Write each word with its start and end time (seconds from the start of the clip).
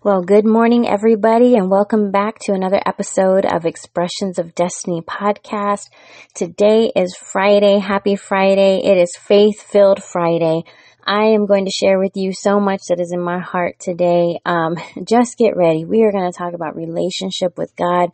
Well, 0.00 0.22
good 0.22 0.46
morning, 0.46 0.86
everybody, 0.86 1.56
and 1.56 1.68
welcome 1.68 2.12
back 2.12 2.38
to 2.42 2.52
another 2.52 2.80
episode 2.86 3.44
of 3.44 3.66
Expressions 3.66 4.38
of 4.38 4.54
Destiny 4.54 5.00
podcast. 5.02 5.90
Today 6.34 6.92
is 6.94 7.16
Friday. 7.16 7.80
Happy 7.80 8.14
Friday. 8.14 8.80
It 8.84 8.96
is 8.96 9.16
faith 9.18 9.60
filled 9.60 10.00
Friday. 10.00 10.62
I 11.04 11.30
am 11.30 11.46
going 11.46 11.64
to 11.64 11.72
share 11.72 11.98
with 11.98 12.12
you 12.14 12.32
so 12.32 12.60
much 12.60 12.82
that 12.88 13.00
is 13.00 13.10
in 13.12 13.20
my 13.20 13.40
heart 13.40 13.80
today. 13.80 14.38
Um, 14.46 14.76
just 15.04 15.36
get 15.36 15.56
ready. 15.56 15.84
We 15.84 16.04
are 16.04 16.12
going 16.12 16.30
to 16.30 16.38
talk 16.38 16.54
about 16.54 16.76
relationship 16.76 17.58
with 17.58 17.74
God. 17.74 18.10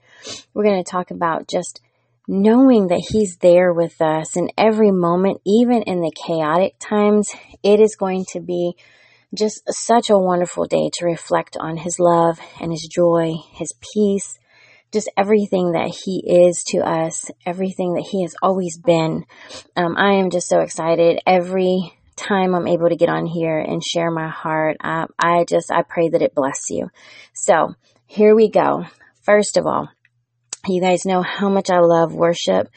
We're 0.55 0.65
going 0.65 0.83
to 0.83 0.91
talk 0.91 1.11
about 1.11 1.49
just 1.49 1.83
knowing 2.27 2.87
that 2.87 3.07
He's 3.11 3.37
there 3.43 3.75
with 3.75 4.01
us 4.01 4.39
in 4.39 4.49
every 4.57 4.91
moment, 4.91 5.43
even 5.45 5.83
in 5.83 6.01
the 6.01 6.13
chaotic 6.27 6.77
times. 6.79 7.31
It 7.63 7.79
is 7.79 7.95
going 7.95 8.25
to 8.31 8.41
be 8.41 8.75
just 9.35 9.63
such 9.71 10.11
a 10.11 10.19
wonderful 10.19 10.67
day 10.67 10.91
to 10.95 11.07
reflect 11.07 11.57
on 11.59 11.77
His 11.77 11.99
love 11.99 12.39
and 12.61 12.73
His 12.73 12.89
joy, 12.91 13.35
His 13.53 13.73
peace, 13.95 14.39
just 14.93 15.11
everything 15.17 15.73
that 15.73 15.89
He 15.89 16.23
is 16.47 16.63
to 16.69 16.79
us, 16.79 17.31
everything 17.45 17.95
that 17.95 18.07
He 18.11 18.23
has 18.23 18.35
always 18.43 18.79
been. 18.79 19.25
Um, 19.77 19.97
I 19.97 20.15
am 20.15 20.31
just 20.31 20.49
so 20.49 20.61
excited 20.61 21.21
every 21.27 21.93
time 22.17 22.55
I'm 22.55 22.69
able 22.69 22.89
to 22.89 22.97
get 22.97 23.09
on 23.09 23.27
here 23.27 23.59
and 23.59 23.83
share 23.83 24.11
my 24.11 24.29
heart. 24.29 24.77
I, 24.81 25.07
I 25.19 25.45
just, 25.45 25.71
I 25.73 25.83
pray 25.83 26.09
that 26.11 26.23
it 26.23 26.35
bless 26.35 26.71
you. 26.71 26.91
So 27.33 27.75
here 28.07 28.35
we 28.35 28.49
go. 28.49 28.85
First 29.23 29.57
of 29.57 29.67
all, 29.67 29.89
you 30.67 30.81
guys 30.81 31.05
know 31.05 31.23
how 31.23 31.49
much 31.49 31.71
I 31.71 31.81
love 31.81 32.15
worship. 32.15 32.69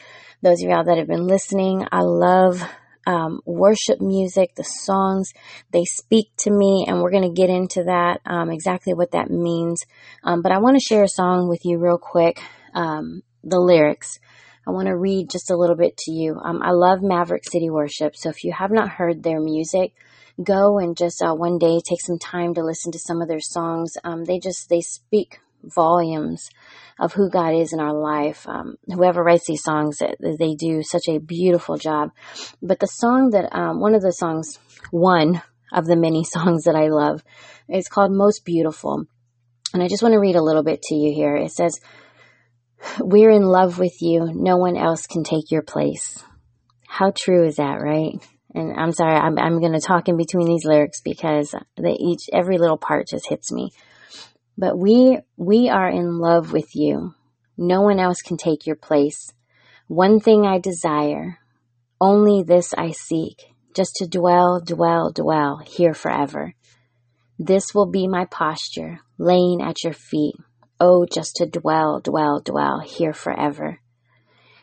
Those 0.42 0.62
of 0.62 0.68
y'all 0.68 0.84
that 0.84 0.98
have 0.98 1.06
been 1.06 1.26
listening, 1.26 1.86
I 1.90 2.00
love 2.00 2.62
um, 3.08 3.40
worship 3.46 4.00
music, 4.00 4.54
the 4.54 4.62
songs, 4.62 5.30
they 5.72 5.84
speak 5.84 6.26
to 6.40 6.50
me, 6.50 6.84
and 6.86 7.00
we're 7.00 7.10
going 7.10 7.22
to 7.22 7.40
get 7.40 7.48
into 7.48 7.84
that, 7.84 8.20
um, 8.26 8.50
exactly 8.50 8.92
what 8.92 9.12
that 9.12 9.30
means. 9.30 9.82
Um, 10.22 10.42
but 10.42 10.52
I 10.52 10.58
want 10.58 10.76
to 10.76 10.86
share 10.86 11.04
a 11.04 11.08
song 11.08 11.48
with 11.48 11.64
you 11.64 11.78
real 11.78 11.96
quick, 11.96 12.38
um, 12.74 13.22
the 13.42 13.58
lyrics. 13.58 14.18
I 14.66 14.72
want 14.72 14.88
to 14.88 14.96
read 14.96 15.30
just 15.30 15.50
a 15.50 15.56
little 15.56 15.74
bit 15.74 15.96
to 15.96 16.12
you. 16.12 16.38
Um, 16.38 16.62
I 16.62 16.72
love 16.72 16.98
Maverick 17.00 17.44
City 17.50 17.70
Worship, 17.70 18.14
so 18.14 18.28
if 18.28 18.44
you 18.44 18.52
have 18.52 18.70
not 18.70 18.90
heard 18.90 19.22
their 19.22 19.40
music, 19.40 19.94
go 20.44 20.78
and 20.78 20.94
just 20.94 21.22
uh, 21.22 21.32
one 21.32 21.58
day 21.58 21.80
take 21.82 22.02
some 22.02 22.18
time 22.18 22.52
to 22.54 22.62
listen 22.62 22.92
to 22.92 22.98
some 22.98 23.22
of 23.22 23.28
their 23.28 23.40
songs. 23.40 23.94
Um, 24.04 24.24
they 24.24 24.38
just 24.38 24.68
they 24.68 24.82
speak 24.82 25.40
volumes 25.62 26.48
of 26.98 27.12
who 27.12 27.30
God 27.30 27.54
is 27.54 27.72
in 27.72 27.80
our 27.80 27.94
life. 27.94 28.46
Um, 28.48 28.76
whoever 28.86 29.22
writes 29.22 29.46
these 29.46 29.62
songs, 29.62 29.98
they 29.98 30.54
do 30.54 30.82
such 30.82 31.08
a 31.08 31.18
beautiful 31.18 31.76
job. 31.76 32.10
But 32.60 32.80
the 32.80 32.86
song 32.86 33.30
that, 33.30 33.54
um, 33.56 33.80
one 33.80 33.94
of 33.94 34.02
the 34.02 34.12
songs, 34.12 34.58
one 34.90 35.42
of 35.72 35.86
the 35.86 35.96
many 35.96 36.24
songs 36.24 36.64
that 36.64 36.74
I 36.74 36.88
love, 36.88 37.22
is 37.68 37.88
called 37.88 38.12
Most 38.12 38.44
Beautiful. 38.44 39.04
And 39.72 39.82
I 39.82 39.88
just 39.88 40.02
want 40.02 40.14
to 40.14 40.20
read 40.20 40.36
a 40.36 40.42
little 40.42 40.62
bit 40.62 40.82
to 40.82 40.94
you 40.94 41.12
here. 41.14 41.36
It 41.36 41.52
says, 41.52 41.78
We're 42.98 43.30
in 43.30 43.42
love 43.42 43.78
with 43.78 44.00
you. 44.00 44.30
No 44.34 44.56
one 44.56 44.76
else 44.76 45.06
can 45.06 45.24
take 45.24 45.50
your 45.50 45.62
place. 45.62 46.22
How 46.86 47.12
true 47.14 47.46
is 47.46 47.56
that, 47.56 47.82
right? 47.82 48.14
And 48.54 48.72
I'm 48.74 48.92
sorry, 48.92 49.14
I'm, 49.14 49.38
I'm 49.38 49.60
going 49.60 49.74
to 49.74 49.80
talk 49.80 50.08
in 50.08 50.16
between 50.16 50.46
these 50.46 50.64
lyrics 50.64 51.02
because 51.02 51.54
they 51.76 51.92
each, 51.92 52.30
every 52.32 52.56
little 52.56 52.78
part 52.78 53.06
just 53.06 53.28
hits 53.28 53.52
me. 53.52 53.70
But 54.58 54.76
we, 54.76 55.20
we 55.36 55.68
are 55.68 55.88
in 55.88 56.18
love 56.18 56.52
with 56.52 56.74
you. 56.74 57.14
No 57.56 57.80
one 57.82 58.00
else 58.00 58.20
can 58.20 58.36
take 58.36 58.66
your 58.66 58.74
place. 58.74 59.32
One 59.86 60.18
thing 60.18 60.44
I 60.44 60.58
desire, 60.58 61.38
only 62.00 62.42
this 62.42 62.74
I 62.74 62.90
seek, 62.90 63.54
just 63.72 63.92
to 63.96 64.08
dwell, 64.08 64.60
dwell, 64.60 65.12
dwell 65.12 65.58
here 65.58 65.94
forever. 65.94 66.54
This 67.38 67.72
will 67.72 67.86
be 67.86 68.08
my 68.08 68.24
posture, 68.24 68.98
laying 69.16 69.62
at 69.62 69.84
your 69.84 69.92
feet. 69.92 70.34
Oh, 70.80 71.06
just 71.06 71.36
to 71.36 71.46
dwell, 71.46 72.00
dwell, 72.00 72.40
dwell 72.40 72.80
here 72.80 73.12
forever. 73.12 73.78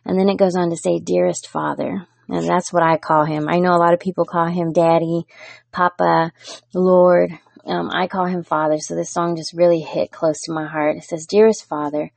And 0.05 0.19
then 0.19 0.27
it 0.27 0.37
goes 0.37 0.57
on 0.57 0.71
to 0.71 0.75
say, 0.75 0.99
dearest 0.99 1.47
father. 1.47 2.05
And 2.27 2.47
that's 2.47 2.73
what 2.73 2.83
I 2.83 2.97
call 2.97 3.23
him. 3.23 3.47
I 3.47 3.59
know 3.59 3.73
a 3.73 3.79
lot 3.79 3.93
of 3.93 3.99
people 4.01 4.25
call 4.25 4.47
him 4.47 4.73
daddy, 4.73 5.25
papa, 5.71 6.33
Lord. 6.73 7.31
Um, 7.67 7.89
I 7.91 8.07
call 8.07 8.25
him 8.25 8.43
Father, 8.43 8.77
so 8.77 8.95
this 8.95 9.11
song 9.11 9.35
just 9.35 9.53
really 9.53 9.79
hit 9.79 10.11
close 10.11 10.39
to 10.41 10.53
my 10.53 10.67
heart. 10.67 10.97
It 10.97 11.03
says, 11.03 11.25
Dearest 11.25 11.67
Father, 11.67 12.11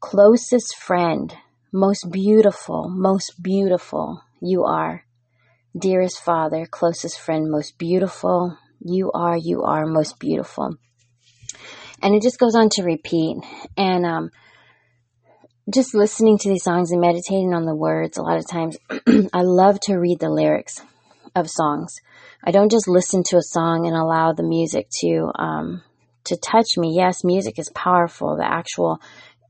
closest 0.00 0.76
friend, 0.76 1.34
most 1.72 2.10
beautiful, 2.10 2.88
most 2.88 3.42
beautiful 3.42 4.22
you 4.40 4.64
are. 4.64 5.04
Dearest 5.78 6.20
Father, 6.22 6.66
closest 6.66 7.20
friend, 7.20 7.50
most 7.50 7.76
beautiful, 7.78 8.56
you 8.80 9.12
are, 9.12 9.36
you 9.36 9.62
are 9.62 9.84
most 9.84 10.18
beautiful. 10.18 10.76
And 12.02 12.14
it 12.14 12.22
just 12.22 12.38
goes 12.38 12.54
on 12.54 12.70
to 12.70 12.82
repeat. 12.82 13.36
And 13.76 14.06
um, 14.06 14.30
just 15.72 15.94
listening 15.94 16.38
to 16.38 16.48
these 16.48 16.64
songs 16.64 16.90
and 16.90 17.00
meditating 17.00 17.52
on 17.52 17.66
the 17.66 17.74
words, 17.74 18.16
a 18.16 18.22
lot 18.22 18.38
of 18.38 18.48
times 18.48 18.78
I 19.32 19.42
love 19.42 19.78
to 19.80 19.96
read 19.96 20.18
the 20.20 20.30
lyrics 20.30 20.80
of 21.34 21.50
songs. 21.50 21.96
I 22.42 22.52
don't 22.52 22.70
just 22.70 22.88
listen 22.88 23.22
to 23.24 23.36
a 23.36 23.42
song 23.42 23.86
and 23.86 23.94
allow 23.94 24.32
the 24.32 24.42
music 24.42 24.88
to 25.00 25.30
um, 25.34 25.82
to 26.24 26.36
touch 26.36 26.76
me. 26.76 26.94
Yes, 26.96 27.22
music 27.22 27.58
is 27.58 27.70
powerful. 27.74 28.36
The 28.36 28.50
actual 28.50 29.00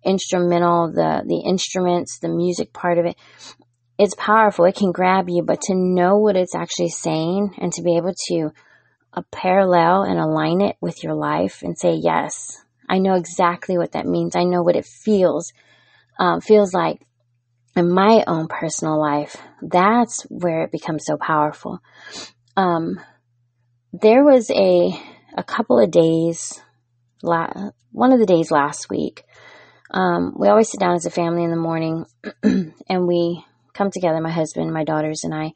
instrumental, 0.05 0.93
the 0.93 1.23
the 1.25 1.43
instruments, 1.47 2.19
the 2.19 2.29
music 2.29 2.73
part 2.73 2.99
of 2.99 3.07
it, 3.07 3.17
it's 3.99 4.15
powerful. 4.17 4.65
It 4.65 4.77
can 4.77 4.93
grab 4.93 5.29
you, 5.29 5.43
but 5.43 5.61
to 5.63 5.75
know 5.75 6.17
what 6.17 6.37
it's 6.37 6.55
actually 6.55 6.89
saying 6.89 7.55
and 7.59 7.73
to 7.75 7.83
be 7.83 7.97
able 7.97 8.15
to 8.29 8.51
a 9.13 9.21
uh, 9.21 9.23
parallel 9.33 10.03
and 10.03 10.19
align 10.19 10.61
it 10.61 10.77
with 10.81 11.03
your 11.03 11.15
life 11.15 11.63
and 11.63 11.77
say, 11.77 11.95
yes, 11.95 12.63
I 12.89 12.99
know 12.99 13.15
exactly 13.15 13.77
what 13.77 13.93
that 13.93 14.07
means. 14.07 14.37
I 14.37 14.45
know 14.45 14.63
what 14.63 14.77
it 14.77 14.87
feels 14.87 15.53
um, 16.19 16.41
feels 16.41 16.73
like 16.73 17.01
in 17.77 17.91
my 17.91 18.25
own 18.27 18.47
personal 18.49 19.01
life. 19.01 19.37
That's 19.63 20.23
where 20.23 20.63
it 20.63 20.73
becomes 20.73 21.05
so 21.07 21.17
powerful 21.17 21.81
um, 22.61 23.01
there 23.93 24.23
was 24.25 24.51
a 24.51 24.91
a 25.37 25.43
couple 25.43 25.79
of 25.79 25.91
days, 25.91 26.61
la- 27.23 27.71
one 27.93 28.13
of 28.13 28.19
the 28.19 28.27
days 28.27 28.51
last 28.51 28.91
week. 28.91 29.25
Um, 29.91 30.35
we 30.39 30.49
always 30.49 30.71
sit 30.71 30.81
down 30.81 30.95
as 30.95 31.07
a 31.07 31.11
family 31.11 31.43
in 31.43 31.51
the 31.51 31.57
morning, 31.57 32.05
and 32.43 33.07
we 33.07 33.45
come 33.73 33.91
together, 33.91 34.21
my 34.21 34.31
husband, 34.31 34.73
my 34.73 34.85
daughters, 34.85 35.23
and 35.25 35.35
I, 35.35 35.53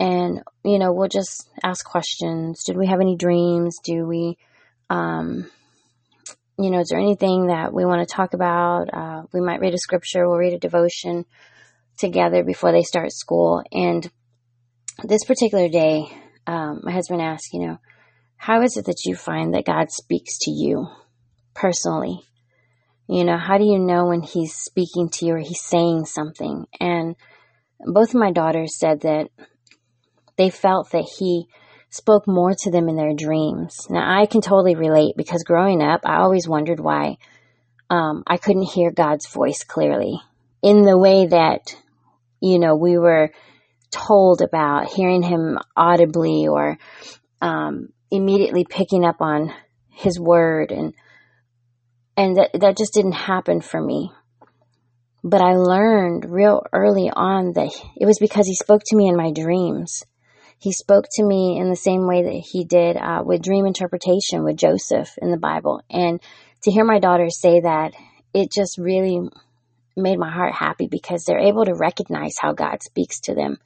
and 0.00 0.42
you 0.64 0.78
know 0.78 0.92
we'll 0.92 1.08
just 1.08 1.48
ask 1.62 1.84
questions. 1.84 2.64
Did 2.64 2.76
we 2.76 2.88
have 2.88 3.00
any 3.00 3.16
dreams? 3.16 3.78
Do 3.84 4.06
we, 4.06 4.36
um, 4.90 5.50
you 6.58 6.70
know, 6.70 6.80
is 6.80 6.88
there 6.88 7.00
anything 7.00 7.46
that 7.46 7.72
we 7.72 7.84
want 7.84 8.06
to 8.06 8.14
talk 8.14 8.34
about? 8.34 8.92
Uh, 8.92 9.22
we 9.32 9.40
might 9.40 9.60
read 9.60 9.74
a 9.74 9.78
scripture. 9.78 10.28
We'll 10.28 10.38
read 10.38 10.54
a 10.54 10.58
devotion 10.58 11.26
together 11.96 12.42
before 12.42 12.72
they 12.72 12.82
start 12.82 13.12
school, 13.12 13.62
and 13.70 14.10
this 15.02 15.24
particular 15.24 15.68
day, 15.68 16.06
um, 16.46 16.80
my 16.82 16.92
husband 16.92 17.20
asked, 17.20 17.52
you 17.52 17.66
know, 17.66 17.78
how 18.36 18.62
is 18.62 18.76
it 18.76 18.86
that 18.86 19.04
you 19.04 19.16
find 19.16 19.54
that 19.54 19.64
God 19.64 19.90
speaks 19.90 20.38
to 20.42 20.50
you 20.50 20.86
personally? 21.54 22.20
You 23.08 23.24
know, 23.24 23.38
how 23.38 23.58
do 23.58 23.64
you 23.64 23.78
know 23.78 24.06
when 24.06 24.22
He's 24.22 24.54
speaking 24.54 25.08
to 25.10 25.26
you 25.26 25.34
or 25.34 25.38
He's 25.38 25.62
saying 25.62 26.06
something? 26.06 26.66
And 26.80 27.16
both 27.80 28.10
of 28.10 28.20
my 28.20 28.32
daughters 28.32 28.78
said 28.78 29.00
that 29.02 29.28
they 30.36 30.50
felt 30.50 30.90
that 30.90 31.08
He 31.18 31.46
spoke 31.90 32.26
more 32.26 32.54
to 32.58 32.70
them 32.70 32.88
in 32.88 32.96
their 32.96 33.14
dreams. 33.14 33.86
Now, 33.88 34.20
I 34.20 34.26
can 34.26 34.40
totally 34.40 34.74
relate 34.74 35.14
because 35.16 35.44
growing 35.44 35.80
up, 35.80 36.00
I 36.04 36.16
always 36.16 36.48
wondered 36.48 36.80
why 36.80 37.18
um, 37.88 38.24
I 38.26 38.36
couldn't 38.36 38.70
hear 38.70 38.90
God's 38.90 39.28
voice 39.28 39.62
clearly 39.64 40.20
in 40.62 40.82
the 40.82 40.98
way 40.98 41.26
that, 41.26 41.76
you 42.40 42.58
know, 42.58 42.74
we 42.74 42.98
were 42.98 43.30
told 43.94 44.42
about 44.42 44.88
hearing 44.88 45.22
him 45.22 45.58
audibly 45.76 46.48
or 46.48 46.78
um, 47.40 47.88
immediately 48.10 48.64
picking 48.68 49.04
up 49.04 49.20
on 49.20 49.52
his 49.90 50.18
word 50.18 50.72
and 50.72 50.94
and 52.16 52.36
that 52.36 52.50
that 52.54 52.76
just 52.76 52.94
didn't 52.94 53.12
happen 53.12 53.60
for 53.60 53.80
me. 53.80 54.12
But 55.22 55.40
i 55.40 55.54
learned 55.54 56.30
real 56.30 56.64
early 56.72 57.10
on 57.14 57.52
that 57.54 57.70
it 57.96 58.06
was 58.06 58.18
because 58.18 58.46
he 58.46 58.54
spoke 58.54 58.82
to 58.86 58.96
me 58.96 59.08
in 59.08 59.16
my 59.16 59.32
dreams. 59.32 60.04
He 60.58 60.72
spoke 60.72 61.06
to 61.12 61.24
me 61.24 61.58
in 61.58 61.68
the 61.68 61.76
same 61.76 62.06
way 62.06 62.22
that 62.22 62.48
he 62.52 62.64
did 62.64 62.96
uh, 62.96 63.22
with 63.24 63.42
dream 63.42 63.66
interpretation 63.66 64.44
with 64.44 64.56
joseph 64.56 65.10
in 65.20 65.30
the 65.30 65.36
bible. 65.36 65.80
And 65.90 66.20
to 66.62 66.70
hear 66.70 66.84
my 66.84 66.98
daughters 66.98 67.40
say 67.40 67.60
that 67.60 67.92
it 68.32 68.50
just 68.52 68.78
really 68.78 69.20
made 69.96 70.18
my 70.18 70.30
heart 70.30 70.54
happy 70.54 70.88
because 70.90 71.24
they're 71.24 71.38
able 71.38 71.64
to 71.64 71.74
recognize 71.74 72.34
how 72.40 72.52
god 72.52 72.82
speaks 72.82 73.20
to 73.20 73.34
them 73.34 73.58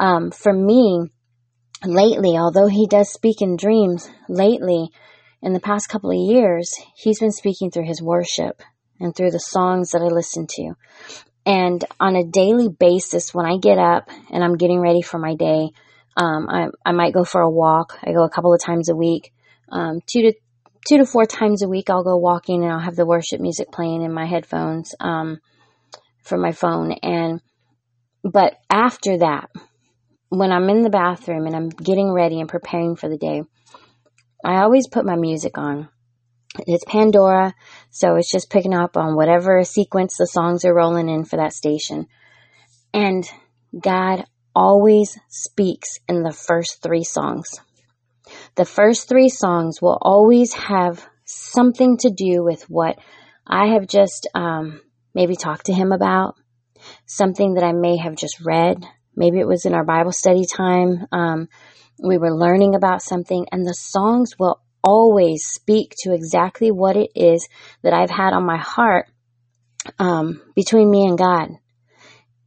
um, 0.00 0.30
for 0.30 0.52
me, 0.52 1.10
lately, 1.84 2.36
although 2.36 2.66
he 2.66 2.88
does 2.88 3.12
speak 3.12 3.40
in 3.40 3.56
dreams, 3.56 4.10
lately, 4.28 4.88
in 5.42 5.52
the 5.52 5.60
past 5.60 5.88
couple 5.88 6.10
of 6.10 6.16
years, 6.16 6.74
he's 6.96 7.20
been 7.20 7.30
speaking 7.30 7.70
through 7.70 7.86
his 7.86 8.02
worship 8.02 8.62
and 8.98 9.14
through 9.14 9.30
the 9.30 9.38
songs 9.38 9.90
that 9.90 10.02
I 10.02 10.12
listen 10.12 10.46
to. 10.48 10.72
And 11.46 11.84
on 12.00 12.16
a 12.16 12.24
daily 12.24 12.68
basis, 12.68 13.32
when 13.32 13.46
I 13.46 13.58
get 13.58 13.78
up 13.78 14.08
and 14.30 14.42
I'm 14.42 14.56
getting 14.56 14.80
ready 14.80 15.02
for 15.02 15.18
my 15.18 15.34
day, 15.34 15.68
um, 16.16 16.48
I, 16.48 16.68
I 16.84 16.92
might 16.92 17.14
go 17.14 17.24
for 17.24 17.40
a 17.40 17.50
walk. 17.50 17.98
I 18.02 18.12
go 18.12 18.24
a 18.24 18.30
couple 18.30 18.52
of 18.52 18.60
times 18.60 18.88
a 18.88 18.96
week, 18.96 19.32
um, 19.70 20.00
two 20.06 20.22
to 20.22 20.32
two 20.88 20.98
to 20.98 21.06
four 21.06 21.26
times 21.26 21.62
a 21.62 21.68
week, 21.68 21.90
I'll 21.90 22.04
go 22.04 22.16
walking 22.16 22.62
and 22.62 22.72
I'll 22.72 22.80
have 22.80 22.96
the 22.96 23.06
worship 23.06 23.40
music 23.40 23.70
playing 23.70 24.02
in 24.02 24.12
my 24.12 24.26
headphones 24.26 24.94
um, 24.98 25.40
from 26.22 26.40
my 26.40 26.52
phone. 26.52 26.92
And 27.02 27.40
but 28.24 28.56
after 28.70 29.18
that, 29.18 29.50
when 30.30 30.52
I'm 30.52 30.70
in 30.70 30.82
the 30.82 30.90
bathroom 30.90 31.46
and 31.46 31.54
I'm 31.54 31.68
getting 31.68 32.10
ready 32.10 32.40
and 32.40 32.48
preparing 32.48 32.96
for 32.96 33.08
the 33.08 33.18
day, 33.18 33.42
I 34.44 34.62
always 34.62 34.88
put 34.88 35.04
my 35.04 35.16
music 35.16 35.58
on. 35.58 35.88
It's 36.66 36.84
Pandora, 36.84 37.54
so 37.90 38.16
it's 38.16 38.30
just 38.30 38.50
picking 38.50 38.74
up 38.74 38.96
on 38.96 39.16
whatever 39.16 39.62
sequence 39.64 40.16
the 40.16 40.26
songs 40.26 40.64
are 40.64 40.74
rolling 40.74 41.08
in 41.08 41.24
for 41.24 41.36
that 41.36 41.52
station. 41.52 42.06
And 42.94 43.28
God 43.78 44.24
always 44.54 45.18
speaks 45.28 45.98
in 46.08 46.22
the 46.22 46.32
first 46.32 46.82
three 46.82 47.04
songs. 47.04 47.48
The 48.54 48.64
first 48.64 49.08
three 49.08 49.28
songs 49.28 49.82
will 49.82 49.98
always 50.00 50.54
have 50.54 51.04
something 51.24 51.98
to 51.98 52.10
do 52.10 52.42
with 52.42 52.62
what 52.64 52.98
I 53.46 53.74
have 53.74 53.86
just 53.86 54.28
um, 54.34 54.80
maybe 55.14 55.34
talked 55.34 55.66
to 55.66 55.72
him 55.72 55.92
about, 55.92 56.34
something 57.06 57.54
that 57.54 57.64
I 57.64 57.72
may 57.72 57.96
have 57.96 58.16
just 58.16 58.40
read. 58.40 58.84
Maybe 59.14 59.38
it 59.40 59.46
was 59.46 59.64
in 59.64 59.74
our 59.74 59.84
Bible 59.84 60.12
study 60.12 60.44
time. 60.44 61.06
Um, 61.12 61.48
we 62.02 62.18
were 62.18 62.34
learning 62.34 62.74
about 62.74 63.02
something, 63.02 63.46
and 63.52 63.66
the 63.66 63.74
songs 63.74 64.38
will 64.38 64.60
always 64.82 65.44
speak 65.44 65.94
to 66.02 66.14
exactly 66.14 66.70
what 66.70 66.96
it 66.96 67.10
is 67.14 67.48
that 67.82 67.92
I've 67.92 68.10
had 68.10 68.32
on 68.32 68.46
my 68.46 68.56
heart 68.56 69.06
um, 69.98 70.40
between 70.54 70.90
me 70.90 71.06
and 71.06 71.18
God. 71.18 71.50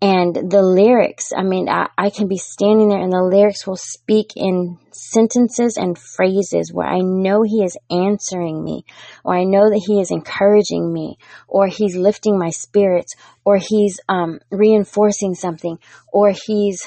And 0.04 0.36
the 0.36 0.62
lyrics, 0.62 1.32
I 1.34 1.44
mean, 1.44 1.70
I, 1.70 1.88
I 1.98 2.10
can 2.10 2.28
be 2.28 2.36
standing 2.36 2.90
there 2.90 3.00
and 3.00 3.14
the 3.14 3.24
lyrics 3.24 3.66
will 3.66 3.78
speak 3.78 4.34
in 4.36 4.78
sentences 4.92 5.78
and 5.78 5.98
phrases 5.98 6.74
where 6.74 6.86
I 6.86 7.00
know 7.00 7.44
He 7.44 7.64
is 7.64 7.78
answering 7.90 8.62
me, 8.62 8.84
or 9.24 9.34
I 9.34 9.46
know 9.46 9.70
that 9.70 9.82
He 9.88 10.02
is 10.02 10.12
encouraging 10.12 10.92
me, 10.92 11.20
or 11.48 11.68
He's 11.68 11.96
lifting 11.96 12.38
my 12.38 12.50
spirits, 12.50 13.16
or 13.46 13.56
He's 13.56 14.02
um, 14.10 14.42
reinforcing 14.52 15.36
something, 15.36 15.80
or 16.12 16.34
He's 16.48 16.86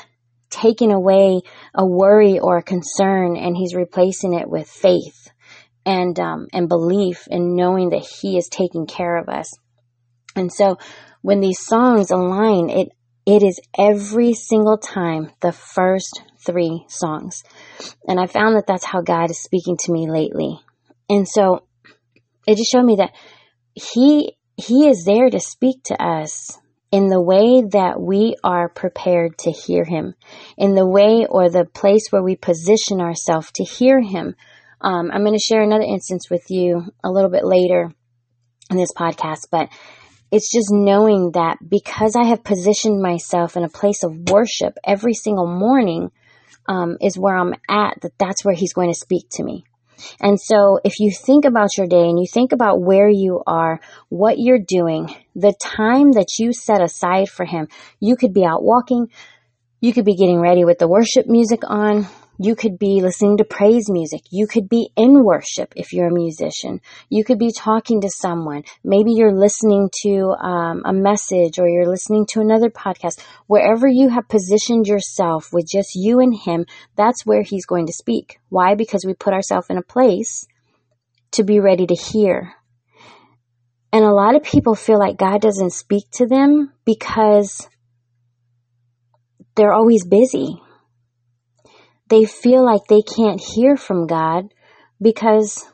taking 0.50 0.92
away 0.92 1.40
a 1.74 1.86
worry 1.86 2.38
or 2.38 2.58
a 2.58 2.62
concern 2.62 3.38
and 3.38 3.56
He's 3.56 3.74
replacing 3.74 4.34
it 4.34 4.46
with 4.46 4.68
faith 4.68 5.30
and 5.86 6.20
um, 6.20 6.48
and 6.52 6.68
belief 6.68 7.28
and 7.30 7.56
knowing 7.56 7.88
that 7.90 8.06
He 8.20 8.36
is 8.36 8.50
taking 8.50 8.86
care 8.86 9.16
of 9.16 9.30
us. 9.30 9.48
And 10.34 10.52
so 10.52 10.76
when 11.22 11.40
these 11.40 11.58
songs 11.58 12.10
align, 12.10 12.68
it 12.68 12.88
it 13.26 13.42
is 13.42 13.60
every 13.76 14.32
single 14.34 14.78
time 14.78 15.30
the 15.40 15.52
first 15.52 16.22
three 16.44 16.84
songs. 16.88 17.42
And 18.06 18.20
I 18.20 18.26
found 18.26 18.56
that 18.56 18.66
that's 18.66 18.84
how 18.84 19.00
God 19.00 19.30
is 19.30 19.42
speaking 19.42 19.76
to 19.80 19.92
me 19.92 20.08
lately. 20.08 20.60
And 21.10 21.28
so 21.28 21.66
it 22.46 22.56
just 22.56 22.70
showed 22.70 22.84
me 22.84 22.96
that 22.96 23.12
he 23.74 24.36
he 24.56 24.88
is 24.88 25.04
there 25.04 25.28
to 25.28 25.40
speak 25.40 25.82
to 25.84 26.02
us 26.02 26.58
in 26.90 27.08
the 27.08 27.20
way 27.20 27.62
that 27.72 28.00
we 28.00 28.36
are 28.42 28.68
prepared 28.70 29.36
to 29.36 29.50
hear 29.50 29.84
him, 29.84 30.14
in 30.56 30.74
the 30.74 30.86
way 30.86 31.26
or 31.28 31.50
the 31.50 31.66
place 31.66 32.06
where 32.10 32.22
we 32.22 32.36
position 32.36 33.00
ourselves 33.00 33.50
to 33.52 33.64
hear 33.64 34.00
him. 34.00 34.34
Um, 34.80 35.10
I'm 35.12 35.24
going 35.24 35.36
to 35.36 35.38
share 35.38 35.62
another 35.62 35.84
instance 35.84 36.30
with 36.30 36.44
you 36.48 36.84
a 37.04 37.10
little 37.10 37.28
bit 37.28 37.44
later 37.44 37.92
in 38.70 38.76
this 38.76 38.92
podcast, 38.92 39.48
but 39.50 39.68
it's 40.30 40.52
just 40.52 40.68
knowing 40.70 41.32
that 41.32 41.58
because 41.66 42.16
I 42.16 42.24
have 42.24 42.44
positioned 42.44 43.00
myself 43.00 43.56
in 43.56 43.64
a 43.64 43.68
place 43.68 44.02
of 44.02 44.30
worship 44.30 44.76
every 44.84 45.14
single 45.14 45.46
morning, 45.46 46.10
um, 46.68 46.96
is 47.00 47.18
where 47.18 47.36
I'm 47.36 47.54
at, 47.68 48.00
that 48.02 48.18
that's 48.18 48.44
where 48.44 48.54
he's 48.54 48.72
going 48.72 48.92
to 48.92 48.98
speak 48.98 49.26
to 49.32 49.44
me. 49.44 49.64
And 50.20 50.38
so 50.40 50.78
if 50.84 51.00
you 51.00 51.10
think 51.10 51.44
about 51.44 51.76
your 51.76 51.86
day 51.86 52.02
and 52.02 52.18
you 52.18 52.26
think 52.30 52.52
about 52.52 52.82
where 52.82 53.08
you 53.08 53.42
are, 53.46 53.80
what 54.08 54.38
you're 54.38 54.58
doing, 54.58 55.14
the 55.34 55.54
time 55.60 56.12
that 56.12 56.38
you 56.38 56.52
set 56.52 56.82
aside 56.82 57.28
for 57.28 57.46
him, 57.46 57.68
you 58.00 58.16
could 58.16 58.34
be 58.34 58.44
out 58.44 58.62
walking, 58.62 59.08
you 59.80 59.92
could 59.92 60.04
be 60.04 60.16
getting 60.16 60.40
ready 60.40 60.64
with 60.64 60.78
the 60.78 60.88
worship 60.88 61.26
music 61.26 61.60
on, 61.66 62.06
you 62.38 62.54
could 62.54 62.78
be 62.78 63.00
listening 63.00 63.38
to 63.38 63.44
praise 63.44 63.90
music. 63.90 64.22
You 64.30 64.46
could 64.46 64.68
be 64.68 64.90
in 64.96 65.24
worship 65.24 65.72
if 65.76 65.92
you're 65.92 66.08
a 66.08 66.12
musician. 66.12 66.80
You 67.08 67.24
could 67.24 67.38
be 67.38 67.52
talking 67.52 68.00
to 68.02 68.10
someone. 68.10 68.64
Maybe 68.84 69.12
you're 69.12 69.34
listening 69.34 69.88
to 70.02 70.30
um, 70.40 70.82
a 70.84 70.92
message 70.92 71.58
or 71.58 71.68
you're 71.68 71.88
listening 71.88 72.26
to 72.30 72.40
another 72.40 72.70
podcast. 72.70 73.20
Wherever 73.46 73.88
you 73.88 74.08
have 74.10 74.28
positioned 74.28 74.86
yourself 74.86 75.52
with 75.52 75.66
just 75.66 75.94
you 75.94 76.20
and 76.20 76.34
Him, 76.34 76.66
that's 76.94 77.24
where 77.24 77.42
He's 77.42 77.66
going 77.66 77.86
to 77.86 77.92
speak. 77.92 78.38
Why? 78.48 78.74
Because 78.74 79.04
we 79.06 79.14
put 79.14 79.32
ourselves 79.32 79.68
in 79.70 79.78
a 79.78 79.82
place 79.82 80.46
to 81.32 81.44
be 81.44 81.60
ready 81.60 81.86
to 81.86 81.94
hear. 81.94 82.52
And 83.92 84.04
a 84.04 84.12
lot 84.12 84.36
of 84.36 84.42
people 84.42 84.74
feel 84.74 84.98
like 84.98 85.16
God 85.16 85.40
doesn't 85.40 85.72
speak 85.72 86.04
to 86.14 86.26
them 86.26 86.72
because 86.84 87.66
they're 89.54 89.72
always 89.72 90.04
busy 90.04 90.60
they 92.08 92.24
feel 92.24 92.64
like 92.64 92.82
they 92.88 93.02
can't 93.02 93.40
hear 93.40 93.76
from 93.76 94.06
God 94.06 94.52
because 95.00 95.66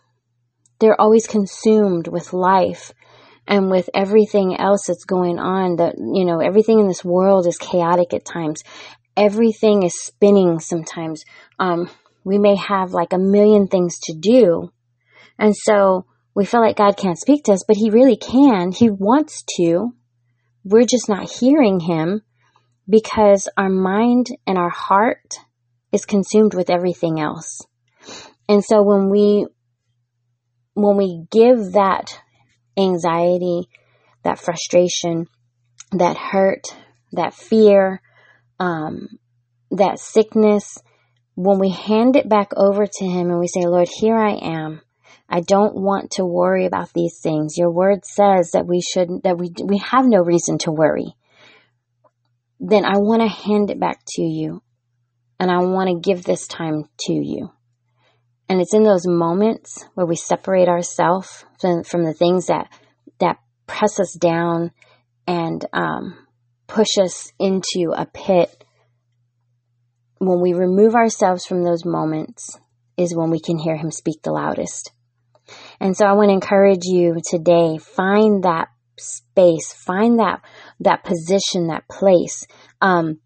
they're 0.81 1.01
always 1.01 1.27
consumed 1.27 2.09
with 2.09 2.33
life 2.33 2.93
and 3.47 3.71
with 3.71 3.91
everything 3.95 4.57
else 4.59 4.87
that's 4.87 5.05
going 5.05 5.39
on 5.39 5.77
that 5.77 5.95
you 5.99 6.25
know 6.25 6.41
everything 6.41 6.79
in 6.79 6.89
this 6.89 7.05
world 7.05 7.47
is 7.47 7.59
chaotic 7.59 8.15
at 8.15 8.25
times. 8.25 8.63
Everything 9.17 9.83
is 9.83 10.01
spinning 10.01 10.59
sometimes. 10.59 11.25
Um, 11.59 11.91
we 12.25 12.39
may 12.39 12.57
have 12.57 12.93
like 12.93 13.13
a 13.13 13.19
million 13.19 13.67
things 13.67 13.99
to 14.05 14.15
do. 14.15 14.73
And 15.39 15.55
so 15.57 16.07
we 16.35 16.45
feel 16.45 16.61
like 16.61 16.77
god 16.77 16.97
can't 16.97 17.19
speak 17.19 17.45
to 17.45 17.53
us 17.53 17.65
but 17.67 17.77
he 17.77 17.91
really 17.91 18.17
can. 18.17 18.73
He 18.73 18.91
wants 18.91 19.45
to. 19.57 19.93
We're 20.65 20.87
just 20.87 21.09
not 21.09 21.31
hearing 21.31 21.81
him 21.81 22.23
because 22.89 23.49
our 23.57 23.69
mind 23.69 24.29
and 24.47 24.57
our 24.57 24.71
heart 24.71 25.37
is 25.93 26.07
consumed 26.07 26.55
with 26.55 26.71
everything 26.71 27.21
else. 27.21 27.61
And 28.49 28.65
so 28.65 28.83
when 28.83 29.11
we 29.11 29.47
when 30.75 30.97
we 30.97 31.27
give 31.31 31.73
that 31.73 32.19
anxiety, 32.79 33.69
that 34.25 34.39
frustration, 34.39 35.27
that 35.93 36.17
hurt, 36.17 36.75
that 37.13 37.35
fear, 37.35 38.01
um, 38.59 39.09
that 39.71 39.99
sickness, 39.99 40.79
when 41.35 41.59
we 41.59 41.71
hand 41.71 42.17
it 42.17 42.29
back 42.29 42.53
over 42.57 42.87
to 42.87 43.05
Him 43.05 43.31
and 43.31 43.39
we 43.39 43.49
say, 43.49 43.67
Lord, 43.67 43.89
here 43.89 44.17
I 44.17 44.33
am. 44.33 44.81
I 45.29 45.41
don't 45.41 45.75
want 45.75 46.13
to 46.13 46.25
worry 46.25 46.67
about 46.67 46.93
these 46.95 47.21
things. 47.23 47.57
Your 47.57 47.71
word 47.71 48.05
says 48.05 48.51
that 48.53 48.67
we 48.67 48.81
should, 48.81 49.09
that 49.25 49.39
we, 49.39 49.51
we 49.65 49.79
have 49.79 50.07
no 50.07 50.19
reason 50.19 50.59
to 50.59 50.73
worry. 50.73 51.15
Then 52.61 52.85
I 52.85 52.99
want 52.99 53.23
to 53.23 53.29
hand 53.29 53.71
it 53.71 53.81
back 53.81 54.01
to 54.17 54.23
you 54.23 54.62
and 55.43 55.51
I 55.51 55.59
want 55.59 55.89
to 55.89 56.09
give 56.09 56.23
this 56.23 56.47
time 56.47 56.85
to 57.07 57.13
you. 57.13 57.51
And 58.49 58.61
it's 58.61 58.75
in 58.75 58.85
those 58.85 59.09
moments 59.09 59.85
where 59.95 60.07
we 60.07 60.15
separate 60.15 60.69
ourselves 60.69 61.45
from, 61.61 61.83
from, 61.83 62.05
the 62.05 62.15
things 62.15 62.47
that 62.47 62.69
that 63.19 63.39
press 63.67 63.99
us 63.99 64.13
down 64.13 64.71
and 65.27 65.67
um, 65.73 66.17
push 66.69 66.97
us 66.97 67.33
into 67.41 67.93
a 67.93 68.07
pit. 68.07 68.65
When 70.19 70.41
we 70.41 70.53
remove 70.53 70.95
ourselves 70.95 71.45
from 71.45 71.65
those 71.65 71.85
moments, 71.85 72.57
is 72.97 73.17
when 73.17 73.31
we 73.31 73.41
can 73.41 73.59
hear 73.59 73.77
Him 73.77 73.91
speak 73.91 74.23
the 74.23 74.31
loudest. 74.31 74.93
And 75.81 75.97
so 75.97 76.07
I 76.07 76.13
want 76.13 76.29
to 76.29 76.35
encourage 76.35 76.85
you 76.85 77.17
today: 77.29 77.79
find 77.79 78.45
that 78.45 78.69
space, 78.97 79.73
find 79.73 80.21
that 80.21 80.41
that 80.79 81.03
position, 81.03 81.67
that 81.67 81.89
place. 81.89 82.47
Um, 82.81 83.19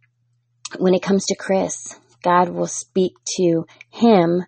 when 0.78 0.94
it 0.94 1.02
comes 1.02 1.26
to 1.26 1.36
Chris, 1.36 1.94
God 2.26 2.48
will 2.48 2.66
speak 2.66 3.12
to 3.36 3.66
him 3.90 4.42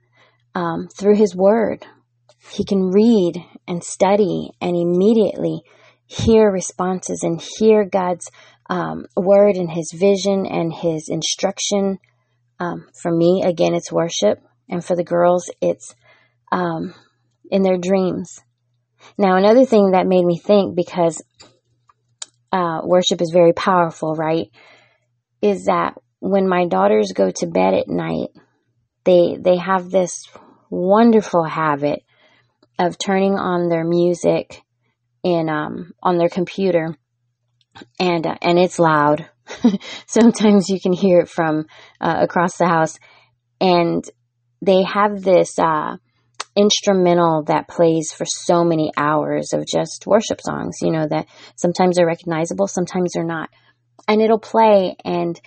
um, 0.53 0.89
through 0.89 1.15
his 1.15 1.37
word. 1.37 1.87
He 2.51 2.65
can 2.65 2.91
read 2.91 3.35
and 3.69 3.85
study 3.85 4.51
and 4.61 4.75
immediately 4.77 5.61
hear 6.07 6.51
responses 6.51 7.23
and 7.23 7.41
hear 7.41 7.85
God's 7.85 8.33
um, 8.69 9.07
word 9.17 9.55
and 9.55 9.71
his 9.71 9.93
vision 9.95 10.45
and 10.45 10.73
his 10.73 11.09
instruction. 11.09 11.99
Um, 12.59 12.89
for 13.01 13.13
me, 13.17 13.45
again, 13.47 13.75
it's 13.75 13.93
worship. 13.93 14.43
And 14.69 14.85
for 14.85 14.97
the 14.97 15.05
girls, 15.05 15.49
it's 15.61 15.95
um, 16.51 16.95
in 17.49 17.63
their 17.63 17.79
dreams. 17.79 18.41
Now, 19.17 19.37
another 19.37 19.65
thing 19.65 19.93
that 19.93 20.09
made 20.09 20.25
me 20.25 20.37
think, 20.37 20.75
because 20.75 21.23
uh, 22.51 22.81
worship 22.83 23.23
is 23.23 23.31
very 23.33 23.53
powerful, 23.53 24.17
right? 24.17 24.49
Is 25.41 25.67
that 25.67 25.95
when 26.21 26.49
my 26.49 26.67
daughters 26.67 27.13
go 27.15 27.31
to 27.31 27.47
bed 27.47 27.75
at 27.75 27.89
night, 27.89 28.29
they 29.05 29.37
they 29.41 29.57
have 29.57 29.91
this 29.91 30.25
wonderful 30.71 31.45
habit 31.45 32.03
of 32.79 32.99
turning 32.99 33.35
on 33.35 33.69
their 33.69 33.85
music 33.85 34.63
in 35.23 35.49
um, 35.49 35.93
on 36.03 36.19
their 36.19 36.29
computer, 36.29 36.97
and 37.99 38.27
uh, 38.27 38.37
and 38.43 38.59
it's 38.59 38.79
loud. 38.79 39.29
Sometimes 40.07 40.69
you 40.69 40.81
can 40.81 40.93
hear 40.93 41.21
it 41.21 41.29
from 41.29 41.67
uh, 42.01 42.19
across 42.21 42.57
the 42.59 42.67
house, 42.67 42.99
and 43.61 44.05
they 44.63 44.83
have 44.83 45.23
this. 45.23 45.59
Uh, 45.59 45.97
instrumental 46.57 47.45
that 47.45 47.69
plays 47.69 48.13
for 48.13 48.25
so 48.27 48.65
many 48.65 48.91
hours 48.97 49.53
of 49.53 49.65
just 49.65 50.07
worship 50.09 50.41
songs, 50.41 50.79
you 50.83 50.91
know, 50.91 51.07
that 51.07 51.29
sometimes 51.55 51.97
they're 51.97 52.07
recognizable, 52.07 52.67
sometimes 52.67 53.13
they're 53.13 53.23
not. 53.23 53.49
And 54.09 54.21
it'll 54.21 54.41
play 54.41 54.97
and, 55.05 55.41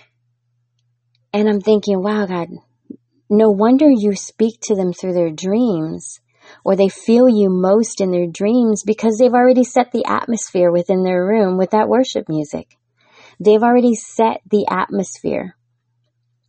and 1.32 1.48
I'm 1.48 1.60
thinking, 1.60 2.02
wow, 2.02 2.26
God, 2.26 2.48
no 3.30 3.50
wonder 3.50 3.88
you 3.90 4.14
speak 4.14 4.60
to 4.64 4.74
them 4.74 4.92
through 4.92 5.14
their 5.14 5.30
dreams 5.30 6.20
or 6.64 6.76
they 6.76 6.88
feel 6.88 7.28
you 7.28 7.48
most 7.48 8.00
in 8.00 8.10
their 8.10 8.26
dreams 8.26 8.82
because 8.84 9.16
they've 9.18 9.32
already 9.32 9.64
set 9.64 9.92
the 9.92 10.04
atmosphere 10.06 10.70
within 10.70 11.02
their 11.02 11.24
room 11.24 11.56
with 11.56 11.70
that 11.70 11.88
worship 11.88 12.28
music. 12.28 12.76
They've 13.40 13.62
already 13.62 13.94
set 13.94 14.42
the 14.50 14.66
atmosphere. 14.70 15.56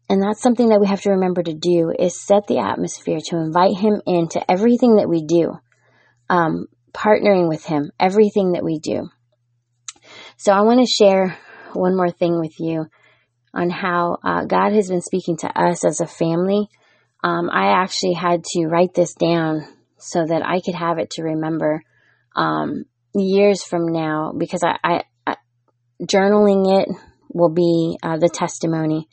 And 0.09 0.21
that's 0.21 0.41
something 0.41 0.69
that 0.69 0.81
we 0.81 0.87
have 0.87 1.01
to 1.01 1.11
remember 1.11 1.41
to 1.41 1.53
do 1.53 1.93
is 1.97 2.19
set 2.19 2.47
the 2.47 2.59
atmosphere 2.59 3.19
to 3.27 3.37
invite 3.37 3.77
him 3.77 4.01
into 4.05 4.43
everything 4.51 4.97
that 4.97 5.07
we 5.07 5.23
do. 5.23 5.53
Um, 6.29 6.67
partnering 6.93 7.47
with 7.47 7.65
him, 7.65 7.91
everything 7.99 8.51
that 8.51 8.63
we 8.63 8.79
do. 8.79 9.09
So 10.37 10.51
I 10.51 10.61
want 10.61 10.79
to 10.79 10.85
share 10.85 11.37
one 11.73 11.95
more 11.95 12.11
thing 12.11 12.39
with 12.39 12.59
you 12.59 12.87
on 13.53 13.69
how 13.69 14.17
uh, 14.23 14.45
God 14.45 14.73
has 14.73 14.89
been 14.89 15.01
speaking 15.01 15.37
to 15.37 15.47
us 15.59 15.85
as 15.85 16.01
a 16.01 16.07
family. 16.07 16.69
Um, 17.23 17.49
I 17.49 17.81
actually 17.81 18.13
had 18.13 18.43
to 18.43 18.65
write 18.65 18.93
this 18.93 19.13
down 19.13 19.67
so 19.97 20.25
that 20.25 20.45
I 20.45 20.59
could 20.59 20.75
have 20.75 20.97
it 20.97 21.11
to 21.11 21.23
remember 21.23 21.83
um, 22.35 22.85
years 23.15 23.63
from 23.63 23.87
now 23.87 24.33
because 24.37 24.63
I, 24.63 24.77
I, 24.83 25.03
I 25.25 25.35
journaling 26.01 26.81
it 26.81 26.89
will 27.29 27.49
be 27.49 27.97
uh, 28.03 28.17
the 28.17 28.29
testimony 28.29 29.07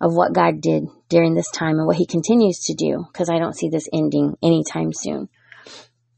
of 0.00 0.14
what 0.14 0.34
God 0.34 0.60
did 0.60 0.84
during 1.08 1.34
this 1.34 1.50
time 1.50 1.78
and 1.78 1.86
what 1.86 1.96
He 1.96 2.06
continues 2.06 2.64
to 2.66 2.74
do 2.74 3.04
because 3.12 3.30
I 3.30 3.38
don't 3.38 3.56
see 3.56 3.68
this 3.68 3.88
ending 3.92 4.36
anytime 4.42 4.92
soon. 4.92 5.28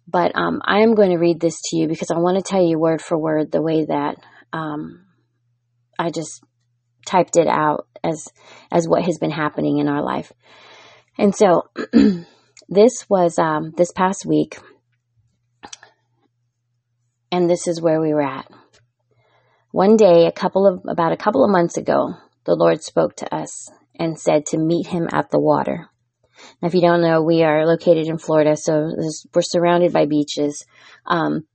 But 0.07 0.33
um, 0.35 0.63
I 0.65 0.81
am 0.81 0.95
going 0.95 1.11
to 1.11 1.19
read 1.19 1.39
this 1.41 1.61
to 1.67 1.77
you 1.77 1.87
because 1.87 2.11
I 2.11 2.19
want 2.19 2.39
to 2.39 2.43
tell 2.43 2.67
you 2.67 2.79
word 2.79 3.03
for 3.03 3.19
word 3.19 3.53
the 3.53 3.63
way 3.63 3.85
that 3.85 4.17
um, 4.53 5.05
I 5.99 6.11
just 6.11 6.43
typed 7.09 7.37
it 7.37 7.49
out 7.49 7.87
as 8.05 8.29
as 8.71 8.87
what 8.87 9.03
has 9.03 9.19
been 9.19 9.31
happening 9.31 9.79
in 9.79 9.89
our 9.89 10.03
life. 10.03 10.33
And 11.17 11.35
so 11.35 11.69
this 12.69 13.07
was 13.09 13.39
um, 13.39 13.73
this 13.77 13.93
past 13.93 14.25
week, 14.27 14.59
and 17.33 17.49
this 17.49 17.67
is 17.67 17.83
where 17.83 18.01
we 18.01 18.13
were 18.13 18.23
at. 18.23 18.49
One 19.73 19.97
day, 19.97 20.27
a 20.27 20.33
couple 20.33 20.67
of 20.67 20.83
about 20.89 21.13
a 21.13 21.17
couple 21.17 21.45
of 21.45 21.51
months 21.51 21.77
ago, 21.77 22.15
the 22.45 22.55
Lord 22.55 22.83
spoke 22.83 23.17
to 23.17 23.35
us 23.35 23.71
and 23.99 24.19
said 24.19 24.47
to 24.47 24.59
meet 24.59 24.87
Him 24.87 25.09
at 25.13 25.31
the 25.31 25.41
water. 25.41 25.89
Now, 26.63 26.69
if 26.69 26.75
you 26.75 26.81
don't 26.81 27.03
know, 27.03 27.23
we 27.23 27.43
are 27.43 27.67
located 27.67 28.07
in 28.07 28.19
Florida, 28.19 28.57
so 28.57 28.93
we're 29.35 29.43
surrounded 29.43 29.93
by 29.93 30.07
beaches, 30.07 30.65
um, 31.07 31.47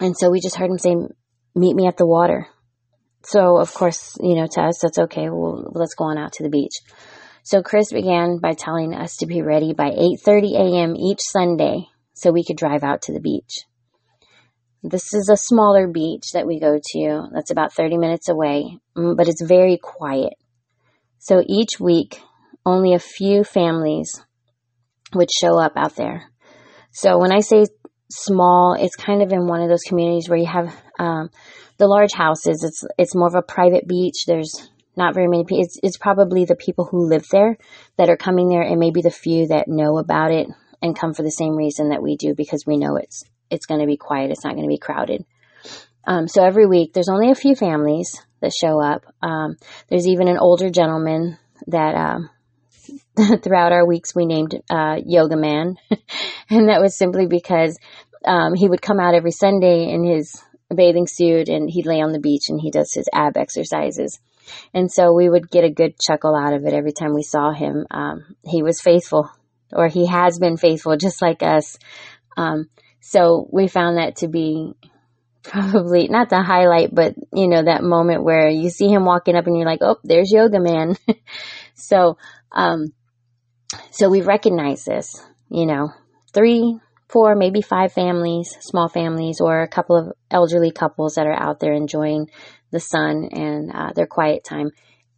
and 0.00 0.16
so 0.16 0.30
we 0.30 0.40
just 0.40 0.56
heard 0.56 0.70
Him 0.70 0.78
say, 0.78 0.96
"Meet 1.54 1.76
me 1.76 1.86
at 1.86 1.96
the 1.96 2.06
water." 2.06 2.48
So, 3.22 3.58
of 3.58 3.72
course, 3.74 4.16
you 4.20 4.34
know, 4.34 4.46
to 4.52 4.62
us, 4.62 4.80
that's 4.80 4.98
okay. 4.98 5.28
Well, 5.28 5.70
let's 5.72 5.94
go 5.94 6.04
on 6.04 6.18
out 6.18 6.32
to 6.34 6.42
the 6.42 6.48
beach. 6.48 6.80
So 7.42 7.62
Chris 7.62 7.92
began 7.92 8.38
by 8.38 8.52
telling 8.52 8.94
us 8.94 9.16
to 9.16 9.26
be 9.26 9.42
ready 9.42 9.72
by 9.72 9.90
8:30 9.90 10.54
a.m. 10.54 10.96
each 10.96 11.20
Sunday 11.20 11.86
so 12.14 12.30
we 12.30 12.44
could 12.44 12.56
drive 12.56 12.82
out 12.82 13.02
to 13.02 13.12
the 13.12 13.20
beach. 13.20 13.64
This 14.82 15.12
is 15.14 15.28
a 15.28 15.36
smaller 15.36 15.86
beach 15.88 16.32
that 16.32 16.46
we 16.46 16.58
go 16.58 16.78
to. 16.92 17.28
That's 17.32 17.50
about 17.50 17.72
30 17.72 17.98
minutes 17.98 18.28
away, 18.28 18.78
mm, 18.96 19.16
but 19.16 19.28
it's 19.28 19.42
very 19.42 19.78
quiet. 19.78 20.34
So 21.18 21.42
each 21.46 21.78
week, 21.78 22.20
only 22.64 22.94
a 22.94 22.98
few 22.98 23.44
families 23.44 24.22
would 25.14 25.30
show 25.30 25.58
up 25.58 25.72
out 25.76 25.96
there. 25.96 26.30
So 26.92 27.18
when 27.18 27.32
I 27.32 27.40
say 27.40 27.66
small, 28.10 28.74
it's 28.78 28.96
kind 28.96 29.22
of 29.22 29.32
in 29.32 29.46
one 29.46 29.60
of 29.60 29.68
those 29.68 29.82
communities 29.82 30.28
where 30.28 30.38
you 30.38 30.46
have 30.46 30.74
um, 31.00 31.30
the 31.78 31.86
large 31.86 32.12
houses. 32.12 32.62
It's 32.62 32.84
it's 32.98 33.16
more 33.16 33.26
of 33.26 33.34
a 33.34 33.42
private 33.42 33.88
beach. 33.88 34.26
There's 34.26 34.68
not 34.96 35.14
very 35.14 35.28
many 35.28 35.44
people. 35.44 35.64
It's, 35.64 35.78
it's 35.82 35.96
probably 35.96 36.44
the 36.44 36.54
people 36.54 36.84
who 36.84 37.08
live 37.08 37.26
there 37.32 37.56
that 37.96 38.10
are 38.10 38.16
coming 38.16 38.48
there, 38.48 38.62
and 38.62 38.78
maybe 38.78 39.00
the 39.00 39.10
few 39.10 39.48
that 39.48 39.66
know 39.66 39.98
about 39.98 40.30
it 40.30 40.46
and 40.82 40.98
come 40.98 41.14
for 41.14 41.22
the 41.22 41.30
same 41.30 41.56
reason 41.56 41.88
that 41.88 42.02
we 42.02 42.16
do 42.16 42.34
because 42.34 42.64
we 42.66 42.76
know 42.76 42.96
it's 42.96 43.24
it's 43.50 43.66
going 43.66 43.80
to 43.80 43.86
be 43.86 43.96
quiet. 43.96 44.30
It's 44.30 44.44
not 44.44 44.54
going 44.54 44.66
to 44.66 44.72
be 44.72 44.78
crowded. 44.78 45.24
Um, 46.06 46.28
so 46.28 46.44
every 46.44 46.66
week, 46.66 46.92
there's 46.92 47.08
only 47.10 47.30
a 47.30 47.34
few 47.34 47.54
families 47.54 48.20
that 48.40 48.52
show 48.52 48.80
up. 48.80 49.04
Um, 49.22 49.56
there's 49.88 50.06
even 50.06 50.28
an 50.28 50.38
older 50.38 50.70
gentleman 50.70 51.38
that 51.66 51.94
um, 51.94 52.30
throughout 53.42 53.72
our 53.72 53.86
weeks 53.86 54.14
we 54.14 54.26
named 54.26 54.60
uh, 54.70 54.96
Yoga 55.04 55.36
Man, 55.36 55.76
and 56.50 56.68
that 56.68 56.80
was 56.80 56.96
simply 56.96 57.26
because 57.26 57.78
um, 58.24 58.54
he 58.54 58.68
would 58.68 58.82
come 58.82 59.00
out 59.00 59.14
every 59.14 59.30
Sunday 59.30 59.90
in 59.90 60.04
his 60.04 60.42
bathing 60.74 61.06
suit 61.06 61.48
and 61.48 61.68
he'd 61.68 61.86
lay 61.86 62.00
on 62.00 62.12
the 62.12 62.20
beach 62.20 62.48
and 62.48 62.60
he 62.60 62.70
does 62.70 62.92
his 62.92 63.08
ab 63.12 63.36
exercises. 63.36 64.20
And 64.74 64.90
so 64.90 65.12
we 65.12 65.28
would 65.28 65.50
get 65.50 65.64
a 65.64 65.70
good 65.70 65.98
chuckle 65.98 66.34
out 66.34 66.54
of 66.54 66.64
it 66.64 66.72
every 66.72 66.92
time 66.92 67.14
we 67.14 67.22
saw 67.22 67.52
him. 67.52 67.86
Um, 67.90 68.36
he 68.44 68.62
was 68.62 68.80
faithful, 68.80 69.30
or 69.72 69.88
he 69.88 70.06
has 70.06 70.38
been 70.38 70.56
faithful, 70.56 70.96
just 70.96 71.22
like 71.22 71.42
us. 71.42 71.78
Um, 72.36 72.68
so 73.00 73.48
we 73.52 73.68
found 73.68 73.98
that 73.98 74.16
to 74.16 74.28
be 74.28 74.74
probably 75.42 76.08
not 76.08 76.28
the 76.28 76.42
highlight, 76.42 76.94
but 76.94 77.14
you 77.32 77.48
know, 77.48 77.62
that 77.62 77.82
moment 77.82 78.24
where 78.24 78.48
you 78.48 78.70
see 78.70 78.88
him 78.88 79.04
walking 79.04 79.36
up 79.36 79.46
and 79.46 79.56
you're 79.56 79.66
like, 79.66 79.82
oh, 79.82 79.96
there's 80.04 80.32
Yoga 80.32 80.60
Man. 80.60 80.96
so, 81.74 82.18
um, 82.52 82.92
so 83.90 84.08
we 84.08 84.20
recognize 84.22 84.84
this, 84.84 85.22
you 85.48 85.66
know, 85.66 85.90
three, 86.32 86.78
four, 87.10 87.34
maybe 87.34 87.60
five 87.60 87.92
families, 87.92 88.56
small 88.60 88.88
families, 88.88 89.40
or 89.40 89.62
a 89.62 89.68
couple 89.68 89.96
of 89.96 90.12
elderly 90.30 90.70
couples 90.70 91.14
that 91.14 91.26
are 91.26 91.42
out 91.42 91.60
there 91.60 91.72
enjoying 91.72 92.30
the 92.70 92.80
sun 92.80 93.28
and 93.32 93.70
uh, 93.72 93.92
their 93.94 94.06
quiet 94.06 94.44
time, 94.44 94.70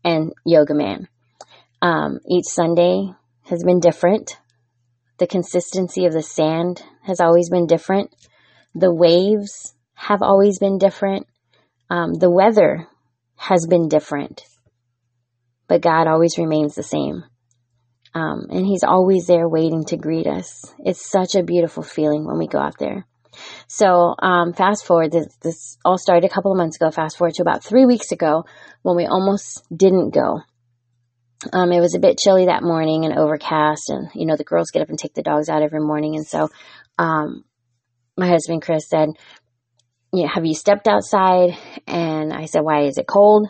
and 0.05 0.33
Yoga 0.45 0.75
Man. 0.75 1.09
Um, 1.81 2.19
each 2.29 2.47
Sunday 2.47 3.13
has 3.45 3.63
been 3.63 3.81
different. 3.81 4.39
The 5.19 5.27
consistency 5.27 6.07
of 6.07 6.13
the 6.13 6.23
sand 6.23 6.83
has 7.03 7.21
always 7.21 7.51
been 7.51 7.67
different. 7.67 8.15
The 8.75 8.93
waves 8.93 9.75
have 9.95 10.23
always 10.23 10.59
been 10.59 10.79
different. 10.79 11.27
Um, 11.91 12.15
the 12.15 12.31
weather 12.31 12.89
has 13.37 13.67
been 13.69 13.89
different. 13.89 14.43
But 15.69 15.83
God 15.83 16.07
always 16.07 16.39
remains 16.39 16.75
the 16.75 16.83
same. 16.83 17.25
Um, 18.14 18.47
and 18.50 18.66
He's 18.66 18.85
always 18.85 19.26
there 19.26 19.49
waiting 19.49 19.85
to 19.87 19.97
greet 19.97 20.26
us. 20.26 20.75
It's 20.78 21.11
such 21.11 21.35
a 21.35 21.42
beautiful 21.42 21.83
feeling 21.83 22.26
when 22.26 22.38
we 22.38 22.47
go 22.47 22.59
out 22.59 22.78
there. 22.78 23.07
So, 23.66 24.14
um, 24.19 24.52
fast 24.52 24.85
forward, 24.85 25.12
this, 25.12 25.26
this 25.42 25.78
all 25.85 25.97
started 25.99 26.31
a 26.31 26.33
couple 26.33 26.52
of 26.52 26.59
months 26.59 26.76
ago. 26.76 26.90
Fast 26.90 27.16
forward 27.16 27.35
to 27.35 27.42
about 27.42 27.64
three 27.64 27.87
weeks 27.87 28.12
ago 28.12 28.45
when 28.83 28.97
we 28.97 29.07
almost 29.07 29.64
didn't 29.75 30.11
go. 30.11 30.40
Um, 31.52 31.73
it 31.73 31.81
was 31.81 31.95
a 31.95 32.00
bit 32.00 32.19
chilly 32.19 32.47
that 32.47 32.62
morning 32.62 33.04
and 33.04 33.19
overcast, 33.19 33.88
and 33.88 34.09
you 34.14 34.26
know 34.26 34.37
the 34.37 34.45
girls 34.45 34.71
get 34.71 34.83
up 34.83 34.90
and 34.90 34.99
take 34.99 35.14
the 35.14 35.23
dogs 35.23 35.49
out 35.49 35.62
every 35.62 35.81
morning, 35.81 36.14
and 36.14 36.26
so 36.26 36.49
um, 36.99 37.45
my 38.16 38.28
husband 38.28 38.62
Chris 38.62 38.88
said, 38.88 39.09
"Yeah, 40.12 40.28
have 40.33 40.45
you 40.45 40.54
stepped 40.54 40.87
outside?" 40.87 41.57
And 41.87 42.33
I 42.33 42.45
said, 42.45 42.61
"Why 42.61 42.83
is 42.83 42.97
it 42.97 43.09
cold?" 43.09 43.49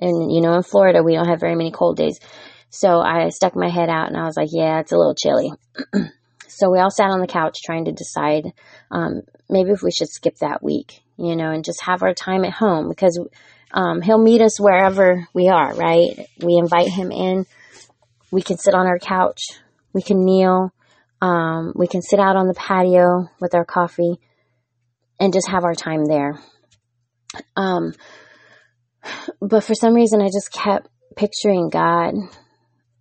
And 0.00 0.32
you 0.32 0.40
know, 0.40 0.54
in 0.54 0.62
Florida 0.64 1.02
we 1.04 1.14
don't 1.14 1.28
have 1.28 1.40
very 1.40 1.54
many 1.54 1.70
cold 1.70 1.96
days, 1.96 2.18
so 2.70 3.00
I 3.00 3.28
stuck 3.28 3.54
my 3.54 3.68
head 3.68 3.88
out 3.88 4.08
and 4.08 4.16
I 4.16 4.24
was 4.24 4.36
like, 4.36 4.48
"Yeah, 4.50 4.80
it's 4.80 4.92
a 4.92 4.96
little 4.96 5.14
chilly." 5.14 5.52
So 6.50 6.68
we 6.68 6.78
all 6.78 6.90
sat 6.90 7.10
on 7.10 7.20
the 7.20 7.26
couch 7.26 7.62
trying 7.64 7.84
to 7.84 7.92
decide 7.92 8.52
um, 8.90 9.22
maybe 9.48 9.70
if 9.70 9.82
we 9.82 9.92
should 9.92 10.08
skip 10.08 10.36
that 10.40 10.62
week, 10.62 11.00
you 11.16 11.36
know, 11.36 11.50
and 11.52 11.64
just 11.64 11.82
have 11.84 12.02
our 12.02 12.12
time 12.12 12.44
at 12.44 12.52
home 12.52 12.88
because 12.88 13.18
um, 13.72 14.02
he'll 14.02 14.22
meet 14.22 14.42
us 14.42 14.60
wherever 14.60 15.26
we 15.32 15.48
are, 15.48 15.72
right? 15.74 16.26
We 16.42 16.56
invite 16.56 16.88
him 16.88 17.12
in. 17.12 17.46
We 18.32 18.42
can 18.42 18.58
sit 18.58 18.74
on 18.74 18.86
our 18.86 18.98
couch. 18.98 19.40
We 19.92 20.02
can 20.02 20.24
kneel. 20.24 20.72
Um, 21.22 21.72
we 21.76 21.86
can 21.86 22.02
sit 22.02 22.18
out 22.18 22.36
on 22.36 22.48
the 22.48 22.54
patio 22.54 23.28
with 23.40 23.54
our 23.54 23.64
coffee 23.64 24.18
and 25.20 25.32
just 25.32 25.48
have 25.48 25.64
our 25.64 25.74
time 25.74 26.04
there. 26.04 26.40
Um, 27.56 27.94
but 29.40 29.62
for 29.62 29.74
some 29.74 29.94
reason, 29.94 30.20
I 30.20 30.26
just 30.26 30.52
kept 30.52 30.88
picturing 31.16 31.70
God 31.70 32.14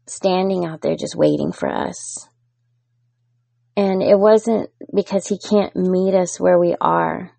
standing 0.09 0.65
out 0.65 0.81
there 0.81 0.95
just 0.95 1.15
waiting 1.15 1.51
for 1.51 1.69
us. 1.69 2.27
And 3.75 4.01
it 4.01 4.19
wasn't 4.19 4.69
because 4.93 5.27
he 5.27 5.37
can't 5.39 5.75
meet 5.75 6.13
us 6.13 6.39
where 6.39 6.59
we 6.59 6.75
are, 6.81 7.31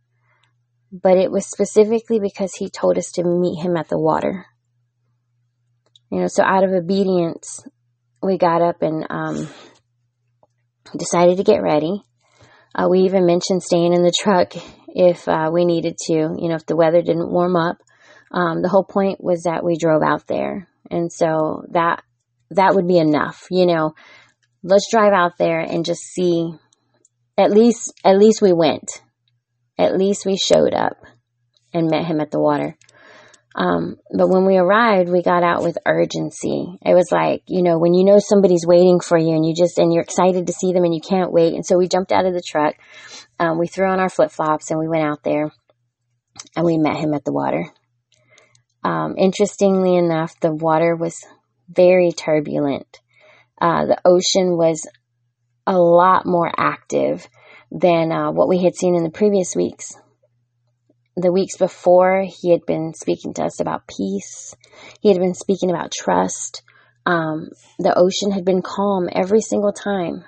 but 0.92 1.18
it 1.18 1.30
was 1.30 1.46
specifically 1.46 2.18
because 2.18 2.54
he 2.54 2.70
told 2.70 2.96
us 2.96 3.12
to 3.12 3.24
meet 3.24 3.62
him 3.62 3.76
at 3.76 3.88
the 3.88 3.98
water. 3.98 4.46
You 6.10 6.20
know, 6.20 6.26
so 6.28 6.42
out 6.42 6.64
of 6.64 6.70
obedience, 6.70 7.64
we 8.22 8.38
got 8.38 8.62
up 8.62 8.82
and 8.82 9.06
um, 9.10 9.48
decided 10.96 11.36
to 11.36 11.44
get 11.44 11.62
ready. 11.62 12.02
Uh, 12.74 12.88
we 12.88 13.00
even 13.00 13.26
mentioned 13.26 13.62
staying 13.62 13.92
in 13.92 14.02
the 14.02 14.12
truck 14.18 14.54
if 14.88 15.28
uh, 15.28 15.50
we 15.52 15.64
needed 15.64 15.96
to, 16.06 16.12
you 16.12 16.48
know, 16.48 16.54
if 16.54 16.66
the 16.66 16.76
weather 16.76 17.02
didn't 17.02 17.30
warm 17.30 17.56
up. 17.56 17.78
Um, 18.32 18.62
the 18.62 18.68
whole 18.68 18.84
point 18.84 19.22
was 19.22 19.42
that 19.42 19.64
we 19.64 19.76
drove 19.76 20.02
out 20.02 20.26
there. 20.26 20.68
And 20.90 21.12
so 21.12 21.64
that, 21.70 22.02
that 22.50 22.74
would 22.74 22.88
be 22.88 22.98
enough, 22.98 23.46
you 23.50 23.66
know, 23.66 23.94
let's 24.62 24.90
drive 24.90 25.12
out 25.12 25.38
there 25.38 25.60
and 25.60 25.84
just 25.84 26.02
see 26.02 26.52
at 27.38 27.50
least, 27.50 27.92
at 28.04 28.18
least 28.18 28.42
we 28.42 28.52
went. 28.52 29.02
At 29.78 29.96
least 29.96 30.26
we 30.26 30.36
showed 30.36 30.74
up 30.74 30.98
and 31.72 31.90
met 31.90 32.04
him 32.04 32.20
at 32.20 32.30
the 32.30 32.40
water. 32.40 32.76
Um, 33.54 33.96
but 34.16 34.28
when 34.28 34.46
we 34.46 34.58
arrived, 34.58 35.08
we 35.08 35.22
got 35.22 35.42
out 35.42 35.62
with 35.62 35.78
urgency. 35.86 36.78
It 36.84 36.94
was 36.94 37.10
like, 37.10 37.42
you 37.46 37.62
know, 37.62 37.78
when 37.78 37.94
you 37.94 38.04
know 38.04 38.18
somebody's 38.18 38.66
waiting 38.66 39.00
for 39.00 39.18
you 39.18 39.34
and 39.34 39.44
you 39.44 39.54
just, 39.54 39.78
and 39.78 39.92
you're 39.92 40.02
excited 40.02 40.46
to 40.46 40.52
see 40.52 40.72
them 40.72 40.84
and 40.84 40.94
you 40.94 41.00
can't 41.00 41.32
wait. 41.32 41.54
And 41.54 41.66
so 41.66 41.76
we 41.76 41.88
jumped 41.88 42.12
out 42.12 42.26
of 42.26 42.34
the 42.34 42.42
truck. 42.46 42.76
Um, 43.38 43.58
we 43.58 43.66
threw 43.66 43.88
on 43.88 44.00
our 44.00 44.08
flip 44.08 44.30
flops 44.30 44.70
and 44.70 44.78
we 44.78 44.88
went 44.88 45.04
out 45.04 45.24
there 45.24 45.50
and 46.54 46.64
we 46.64 46.78
met 46.78 46.96
him 46.96 47.14
at 47.14 47.24
the 47.24 47.32
water. 47.32 47.72
Um, 48.84 49.14
interestingly 49.18 49.96
enough, 49.96 50.38
the 50.40 50.54
water 50.54 50.94
was 50.94 51.18
very 51.70 52.12
turbulent. 52.12 53.00
Uh, 53.60 53.86
the 53.86 54.00
ocean 54.04 54.56
was 54.56 54.88
a 55.66 55.78
lot 55.78 56.26
more 56.26 56.50
active 56.56 57.28
than 57.70 58.10
uh, 58.10 58.30
what 58.32 58.48
we 58.48 58.62
had 58.62 58.74
seen 58.74 58.96
in 58.96 59.04
the 59.04 59.10
previous 59.10 59.54
weeks 59.54 59.94
the 61.16 61.32
weeks 61.32 61.56
before, 61.56 62.24
he 62.26 62.50
had 62.50 62.64
been 62.66 62.94
speaking 62.94 63.34
to 63.34 63.44
us 63.44 63.60
about 63.60 63.86
peace. 63.86 64.54
He 65.00 65.08
had 65.08 65.18
been 65.18 65.34
speaking 65.34 65.70
about 65.70 65.92
trust. 65.92 66.62
Um, 67.06 67.48
the 67.78 67.96
ocean 67.96 68.30
had 68.30 68.44
been 68.44 68.62
calm 68.62 69.08
every 69.10 69.40
single 69.40 69.72
time, 69.72 70.24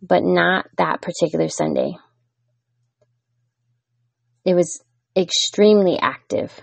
but 0.00 0.22
not 0.22 0.66
that 0.76 1.02
particular 1.02 1.48
Sunday. 1.48 1.96
It 4.44 4.54
was 4.54 4.82
extremely 5.16 5.98
active. 6.00 6.58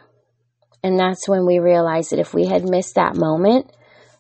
And 0.84 1.00
that's 1.00 1.28
when 1.28 1.46
we 1.46 1.60
realized 1.60 2.12
that 2.12 2.20
if 2.20 2.34
we 2.34 2.46
had 2.46 2.64
missed 2.64 2.96
that 2.96 3.16
moment, 3.16 3.72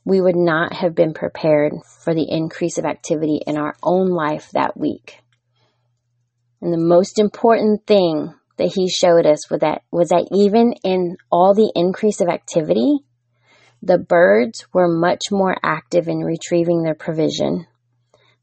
we 0.05 0.21
would 0.21 0.35
not 0.35 0.71
have 0.71 0.93
been 0.93 1.13
prepared 1.13 1.73
for 2.03 2.13
the 2.13 2.27
increase 2.29 2.77
of 2.77 2.85
activity 2.85 3.41
in 3.45 3.57
our 3.57 3.75
own 3.81 4.09
life 4.09 4.51
that 4.53 4.77
week. 4.77 5.19
And 6.61 6.71
the 6.71 6.77
most 6.77 7.19
important 7.19 7.85
thing 7.87 8.33
that 8.57 8.71
he 8.73 8.87
showed 8.87 9.25
us 9.25 9.49
was 9.49 9.59
that 9.59 9.81
was 9.91 10.09
that 10.09 10.27
even 10.31 10.73
in 10.83 11.17
all 11.31 11.53
the 11.53 11.71
increase 11.75 12.21
of 12.21 12.29
activity, 12.29 12.99
the 13.81 13.97
birds 13.97 14.65
were 14.73 14.87
much 14.87 15.23
more 15.31 15.57
active 15.61 16.07
in 16.07 16.19
retrieving 16.19 16.83
their 16.83 16.95
provision. 16.95 17.65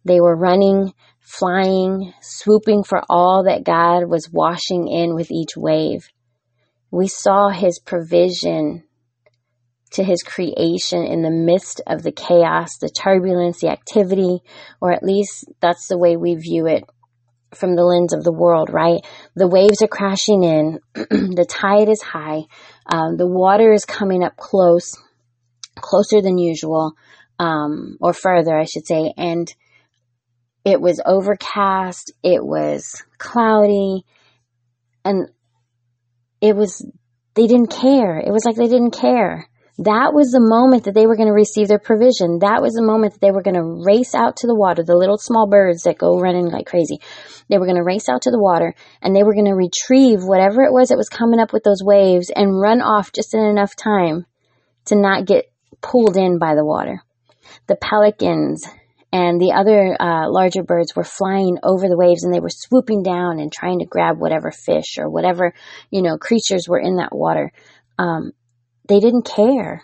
They 0.04 0.21
were 0.21 0.37
running, 0.37 0.92
flying, 1.21 2.12
swooping 2.21 2.85
for 2.85 3.02
all 3.09 3.45
that 3.45 3.64
God 3.64 4.09
was 4.09 4.31
washing 4.31 4.88
in 4.88 5.14
with 5.14 5.31
each 5.31 5.57
wave. 5.57 6.09
We 6.90 7.07
saw 7.09 7.49
his 7.50 7.78
provision 7.78 8.85
to 9.93 10.05
his 10.05 10.23
creation 10.23 11.05
in 11.05 11.23
the 11.23 11.31
midst 11.31 11.81
of 11.87 12.03
the 12.03 12.13
chaos, 12.13 12.79
the 12.81 12.89
turbulence, 12.89 13.61
the 13.61 13.71
activity, 13.71 14.41
or 14.81 14.93
at 14.93 15.03
least 15.03 15.45
that's 15.61 15.87
the 15.89 15.99
way 15.99 16.17
we 16.17 16.35
view 16.35 16.67
it 16.67 16.85
from 17.55 17.77
the 17.77 17.85
lens 17.85 18.15
of 18.15 18.25
the 18.25 18.33
world, 18.33 18.71
right? 18.73 19.07
The 19.35 19.49
waves 19.49 19.83
are 19.83 19.89
crashing 19.89 20.43
in, 20.43 20.81
the 20.95 21.47
tide 21.49 21.89
is 21.89 22.03
high, 22.03 22.43
um, 22.87 23.17
the 23.17 23.27
water 23.27 23.73
is 23.73 23.85
coming 23.85 24.25
up 24.25 24.37
close, 24.37 24.97
closer 25.77 26.23
than 26.23 26.39
usual, 26.39 26.93
um, 27.39 27.99
or 28.01 28.13
further, 28.13 28.57
I 28.57 28.65
should 28.65 28.87
say, 28.87 29.13
and 29.17 29.53
it 30.65 30.81
was 30.81 31.01
overcast, 31.05 32.13
it 32.23 32.45
was 32.45 33.03
cloudy, 33.19 34.05
and 35.05 35.29
it 36.41 36.57
was, 36.57 36.87
they 37.35 37.47
didn't 37.47 37.71
care. 37.71 38.19
It 38.19 38.31
was 38.31 38.45
like 38.45 38.57
they 38.57 38.69
didn't 38.69 38.93
care. 38.93 39.49
That 39.85 40.12
was 40.15 40.31
the 40.31 40.41
moment 40.41 40.85
that 40.85 40.95
they 40.95 41.07
were 41.07 41.17
going 41.17 41.29
to 41.29 41.35
receive 41.35 41.67
their 41.67 41.79
provision. 41.79 42.39
That 42.41 42.62
was 42.62 42.75
the 42.75 42.87
moment 42.87 43.15
that 43.15 43.21
they 43.21 43.33
were 43.33 43.43
going 43.43 43.57
to 43.57 43.83
race 43.85 44.15
out 44.15 44.37
to 44.39 44.47
the 44.47 44.55
water, 44.55 44.85
the 44.85 44.97
little 44.97 45.19
small 45.19 45.49
birds 45.49 45.83
that 45.83 45.99
go 45.99 46.21
running 46.21 46.51
like 46.51 46.67
crazy. 46.67 47.01
They 47.49 47.59
were 47.59 47.67
going 47.67 47.79
to 47.79 47.83
race 47.83 48.09
out 48.09 48.23
to 48.23 48.31
the 48.31 48.39
water 48.39 48.75
and 49.01 49.17
they 49.17 49.25
were 49.25 49.35
going 49.35 49.51
to 49.51 49.57
retrieve 49.59 50.23
whatever 50.23 50.62
it 50.62 50.73
was 50.73 50.89
that 50.89 50.99
was 50.99 51.09
coming 51.09 51.40
up 51.40 51.53
with 51.53 51.64
those 51.64 51.83
waves 51.83 52.31
and 52.31 52.61
run 52.61 52.81
off 52.81 53.12
just 53.12 53.35
in 53.35 53.40
enough 53.40 53.75
time 53.75 54.25
to 54.87 54.95
not 54.95 55.27
get 55.27 55.51
pulled 55.81 56.16
in 56.16 56.38
by 56.38 56.55
the 56.55 56.64
water. 56.64 57.03
The 57.66 57.77
pelicans 57.77 58.64
and 59.12 59.40
the 59.40 59.53
other 59.53 59.97
uh, 59.99 60.31
larger 60.31 60.62
birds 60.62 60.95
were 60.95 61.03
flying 61.03 61.59
over 61.64 61.88
the 61.88 61.99
waves 61.99 62.23
and 62.23 62.33
they 62.33 62.40
were 62.40 62.51
swooping 62.51 63.03
down 63.03 63.40
and 63.40 63.51
trying 63.51 63.81
to 63.81 63.87
grab 63.87 64.18
whatever 64.18 64.53
fish 64.53 64.99
or 64.99 65.11
whatever, 65.11 65.55
you 65.90 66.03
know, 66.03 66.18
creatures 66.18 66.68
were 66.68 66.81
in 66.81 66.97
that 66.97 67.14
water. 67.14 67.53
Um, 67.99 68.33
they 68.88 69.01
didn't 69.01 69.25
care. 69.25 69.83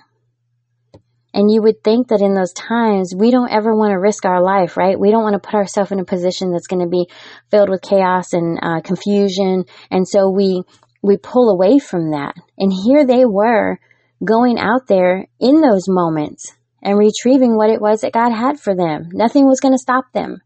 And 1.34 1.50
you 1.52 1.62
would 1.62 1.84
think 1.84 2.08
that 2.08 2.22
in 2.22 2.34
those 2.34 2.52
times, 2.52 3.14
we 3.16 3.30
don't 3.30 3.52
ever 3.52 3.74
want 3.74 3.92
to 3.92 3.98
risk 3.98 4.24
our 4.24 4.42
life, 4.42 4.76
right? 4.76 4.98
We 4.98 5.10
don't 5.10 5.22
want 5.22 5.34
to 5.34 5.46
put 5.46 5.54
ourselves 5.54 5.92
in 5.92 6.00
a 6.00 6.04
position 6.04 6.50
that's 6.50 6.66
going 6.66 6.82
to 6.82 6.88
be 6.88 7.08
filled 7.50 7.68
with 7.68 7.82
chaos 7.82 8.32
and 8.32 8.58
uh, 8.60 8.80
confusion. 8.80 9.64
And 9.90 10.08
so 10.08 10.30
we, 10.30 10.62
we 11.02 11.16
pull 11.16 11.50
away 11.50 11.78
from 11.78 12.12
that. 12.12 12.34
And 12.56 12.72
here 12.72 13.06
they 13.06 13.24
were 13.24 13.78
going 14.24 14.58
out 14.58 14.86
there 14.88 15.26
in 15.38 15.60
those 15.60 15.84
moments 15.86 16.54
and 16.82 16.98
retrieving 16.98 17.56
what 17.56 17.70
it 17.70 17.80
was 17.80 18.00
that 18.00 18.12
God 18.12 18.30
had 18.30 18.58
for 18.58 18.74
them. 18.74 19.08
Nothing 19.12 19.46
was 19.46 19.60
going 19.60 19.74
to 19.74 19.78
stop 19.78 20.12
them. 20.12 20.38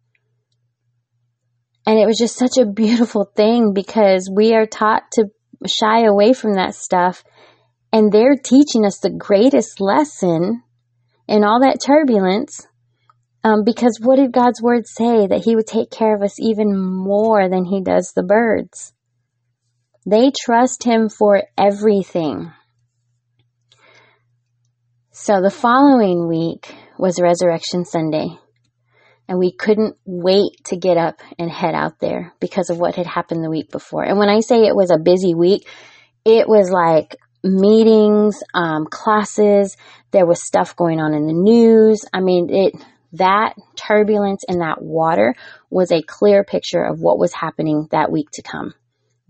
And 1.87 1.99
it 1.99 2.07
was 2.07 2.19
just 2.19 2.37
such 2.37 2.59
a 2.59 2.67
beautiful 2.71 3.31
thing 3.37 3.73
because 3.73 4.31
we 4.33 4.55
are 4.55 4.67
taught 4.67 5.03
to 5.12 5.27
shy 5.67 6.05
away 6.05 6.33
from 6.33 6.55
that 6.55 6.75
stuff 6.75 7.23
and 7.93 8.11
they're 8.11 8.37
teaching 8.37 8.85
us 8.85 8.99
the 8.99 9.11
greatest 9.11 9.81
lesson 9.81 10.63
in 11.29 11.45
all 11.45 11.61
that 11.61 11.81
turbulence. 11.85 12.67
Um, 13.45 13.65
because 13.65 13.99
what 14.01 14.17
did 14.17 14.33
God's 14.33 14.63
word 14.63 14.87
say? 14.87 15.27
That 15.27 15.43
He 15.45 15.57
would 15.57 15.67
take 15.67 15.91
care 15.91 16.15
of 16.15 16.23
us 16.23 16.41
even 16.41 16.79
more 16.79 17.49
than 17.49 17.65
He 17.65 17.83
does 17.83 18.13
the 18.15 18.23
birds. 18.23 18.93
They 20.07 20.31
trust 20.31 20.85
Him 20.85 21.09
for 21.09 21.43
everything. 21.59 22.53
So 25.11 25.43
the 25.43 25.51
following 25.51 26.29
week 26.29 26.75
was 26.99 27.21
Resurrection 27.21 27.85
Sunday. 27.85 28.29
And 29.29 29.39
we 29.39 29.53
couldn't 29.53 29.97
wait 30.05 30.53
to 30.67 30.77
get 30.77 30.97
up 30.97 31.21
and 31.39 31.51
head 31.51 31.75
out 31.75 32.01
there 32.01 32.33
because 32.41 32.71
of 32.71 32.79
what 32.79 32.97
had 32.97 33.07
happened 33.07 33.45
the 33.45 33.51
week 33.51 33.71
before. 33.71 34.03
And 34.03 34.19
when 34.19 34.29
I 34.29 34.41
say 34.41 34.65
it 34.65 34.75
was 34.75 34.91
a 34.91 34.99
busy 34.99 35.35
week, 35.35 35.67
it 36.25 36.49
was 36.49 36.71
like 36.71 37.17
meetings, 37.43 38.43
um, 38.55 38.87
classes. 38.87 39.77
There 40.11 40.27
was 40.27 40.45
stuff 40.45 40.77
going 40.77 41.01
on 41.01 41.15
in 41.15 41.27
the 41.27 41.33
news. 41.33 42.05
I 42.13 42.21
mean, 42.21 42.49
it, 42.51 42.75
that 43.15 43.55
turbulence 43.77 44.45
in 44.49 44.59
that 44.59 44.81
water 44.81 45.35
was 45.71 45.93
a 45.93 46.03
clear 46.03 46.45
picture 46.45 46.83
of 46.83 47.01
what 47.01 47.19
was 47.19 47.33
happening 47.33 47.89
that 47.91 48.11
week 48.11 48.29
to 48.35 48.43
come. 48.43 48.75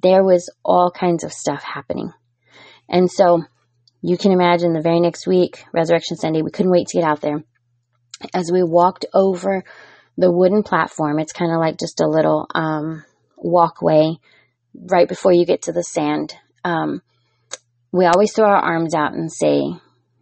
There 0.02 0.24
was 0.24 0.50
all 0.64 0.90
kinds 0.90 1.24
of 1.24 1.32
stuff 1.32 1.62
happening. 1.62 2.12
And 2.88 3.10
so 3.10 3.42
you 4.02 4.18
can 4.18 4.32
imagine 4.32 4.72
the 4.72 4.82
very 4.82 5.00
next 5.00 5.26
week, 5.26 5.64
Resurrection 5.72 6.16
Sunday, 6.16 6.42
we 6.42 6.50
couldn't 6.50 6.72
wait 6.72 6.88
to 6.88 6.98
get 6.98 7.06
out 7.06 7.20
there. 7.20 7.42
As 8.34 8.50
we 8.52 8.62
walked 8.62 9.06
over 9.14 9.64
the 10.16 10.30
wooden 10.30 10.62
platform, 10.62 11.18
it's 11.18 11.32
kind 11.32 11.52
of 11.52 11.58
like 11.58 11.78
just 11.78 12.00
a 12.00 12.08
little 12.08 12.46
um, 12.54 13.04
walkway 13.36 14.14
right 14.74 15.08
before 15.08 15.32
you 15.32 15.46
get 15.46 15.62
to 15.62 15.72
the 15.72 15.82
sand. 15.82 16.34
Um, 16.64 17.02
we 17.92 18.06
always 18.06 18.32
throw 18.32 18.46
our 18.46 18.56
arms 18.56 18.94
out 18.94 19.12
and 19.12 19.30
say, 19.30 19.60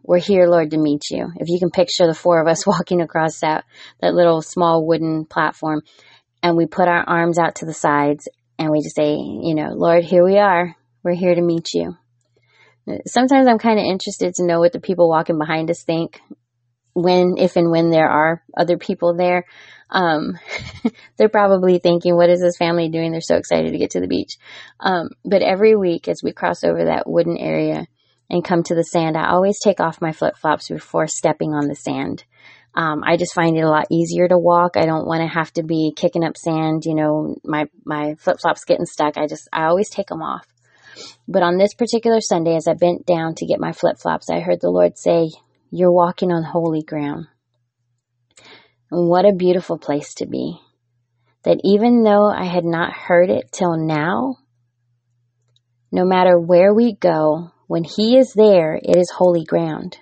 we're 0.02 0.18
here, 0.18 0.46
Lord, 0.48 0.72
to 0.72 0.78
meet 0.78 1.02
you. 1.10 1.30
If 1.36 1.48
you 1.48 1.58
can 1.60 1.70
picture 1.70 2.06
the 2.06 2.14
four 2.14 2.40
of 2.40 2.48
us 2.48 2.66
walking 2.66 3.00
across 3.00 3.40
that, 3.40 3.64
that 4.00 4.14
little 4.14 4.42
small 4.42 4.84
wooden 4.84 5.24
platform 5.24 5.82
and 6.42 6.56
we 6.56 6.66
put 6.66 6.88
our 6.88 7.04
arms 7.08 7.38
out 7.38 7.56
to 7.56 7.66
the 7.66 7.74
sides 7.74 8.28
and 8.58 8.70
we 8.70 8.82
just 8.82 8.96
say, 8.96 9.14
you 9.14 9.54
know, 9.54 9.70
Lord, 9.72 10.04
here 10.04 10.24
we 10.24 10.38
are. 10.38 10.74
We're 11.02 11.14
here 11.14 11.34
to 11.34 11.42
meet 11.42 11.68
you. 11.72 11.96
Sometimes 13.06 13.46
I'm 13.46 13.58
kind 13.58 13.78
of 13.78 13.84
interested 13.84 14.34
to 14.34 14.46
know 14.46 14.58
what 14.58 14.72
the 14.72 14.80
people 14.80 15.08
walking 15.08 15.38
behind 15.38 15.70
us 15.70 15.82
think 15.82 16.20
when, 16.92 17.36
if 17.38 17.56
and 17.56 17.70
when 17.70 17.90
there 17.90 18.08
are 18.08 18.42
other 18.56 18.78
people 18.78 19.14
there. 19.14 19.46
Um, 19.90 20.38
they're 21.16 21.28
probably 21.28 21.78
thinking, 21.78 22.16
what 22.16 22.30
is 22.30 22.40
this 22.40 22.56
family 22.56 22.88
doing? 22.88 23.12
They're 23.12 23.20
so 23.20 23.36
excited 23.36 23.72
to 23.72 23.78
get 23.78 23.90
to 23.92 24.00
the 24.00 24.06
beach. 24.06 24.36
Um, 24.78 25.10
but 25.24 25.42
every 25.42 25.76
week 25.76 26.08
as 26.08 26.22
we 26.22 26.32
cross 26.32 26.64
over 26.64 26.84
that 26.84 27.08
wooden 27.08 27.36
area 27.36 27.86
and 28.28 28.44
come 28.44 28.62
to 28.64 28.74
the 28.74 28.84
sand, 28.84 29.16
I 29.16 29.30
always 29.30 29.58
take 29.60 29.80
off 29.80 30.00
my 30.00 30.12
flip 30.12 30.36
flops 30.36 30.68
before 30.68 31.06
stepping 31.06 31.52
on 31.52 31.66
the 31.66 31.74
sand. 31.74 32.24
Um, 32.72 33.02
I 33.04 33.16
just 33.16 33.34
find 33.34 33.56
it 33.56 33.62
a 33.62 33.68
lot 33.70 33.88
easier 33.90 34.28
to 34.28 34.38
walk. 34.38 34.76
I 34.76 34.86
don't 34.86 35.06
want 35.06 35.22
to 35.22 35.26
have 35.26 35.52
to 35.54 35.64
be 35.64 35.92
kicking 35.96 36.24
up 36.24 36.36
sand, 36.36 36.84
you 36.84 36.94
know, 36.94 37.36
my, 37.44 37.66
my 37.84 38.14
flip 38.14 38.38
flops 38.40 38.64
getting 38.64 38.86
stuck. 38.86 39.18
I 39.18 39.26
just, 39.26 39.48
I 39.52 39.64
always 39.64 39.90
take 39.90 40.06
them 40.06 40.22
off. 40.22 40.46
But 41.26 41.42
on 41.42 41.58
this 41.58 41.74
particular 41.74 42.20
Sunday, 42.20 42.56
as 42.56 42.68
I 42.68 42.74
bent 42.74 43.06
down 43.06 43.34
to 43.36 43.46
get 43.46 43.60
my 43.60 43.72
flip 43.72 43.98
flops, 43.98 44.30
I 44.30 44.40
heard 44.40 44.60
the 44.60 44.70
Lord 44.70 44.98
say, 44.98 45.30
You're 45.70 45.92
walking 45.92 46.30
on 46.30 46.44
holy 46.44 46.82
ground. 46.82 47.26
And 48.90 49.08
what 49.08 49.24
a 49.24 49.32
beautiful 49.32 49.78
place 49.78 50.14
to 50.14 50.26
be. 50.26 50.58
That 51.44 51.60
even 51.64 52.02
though 52.02 52.28
I 52.30 52.44
had 52.44 52.64
not 52.64 52.92
heard 52.92 53.30
it 53.30 53.50
till 53.52 53.76
now, 53.76 54.36
no 55.92 56.04
matter 56.04 56.38
where 56.38 56.74
we 56.74 56.94
go, 56.94 57.50
when 57.66 57.84
He 57.84 58.16
is 58.16 58.32
there, 58.34 58.74
it 58.74 58.96
is 58.96 59.10
holy 59.10 59.44
ground. 59.44 59.96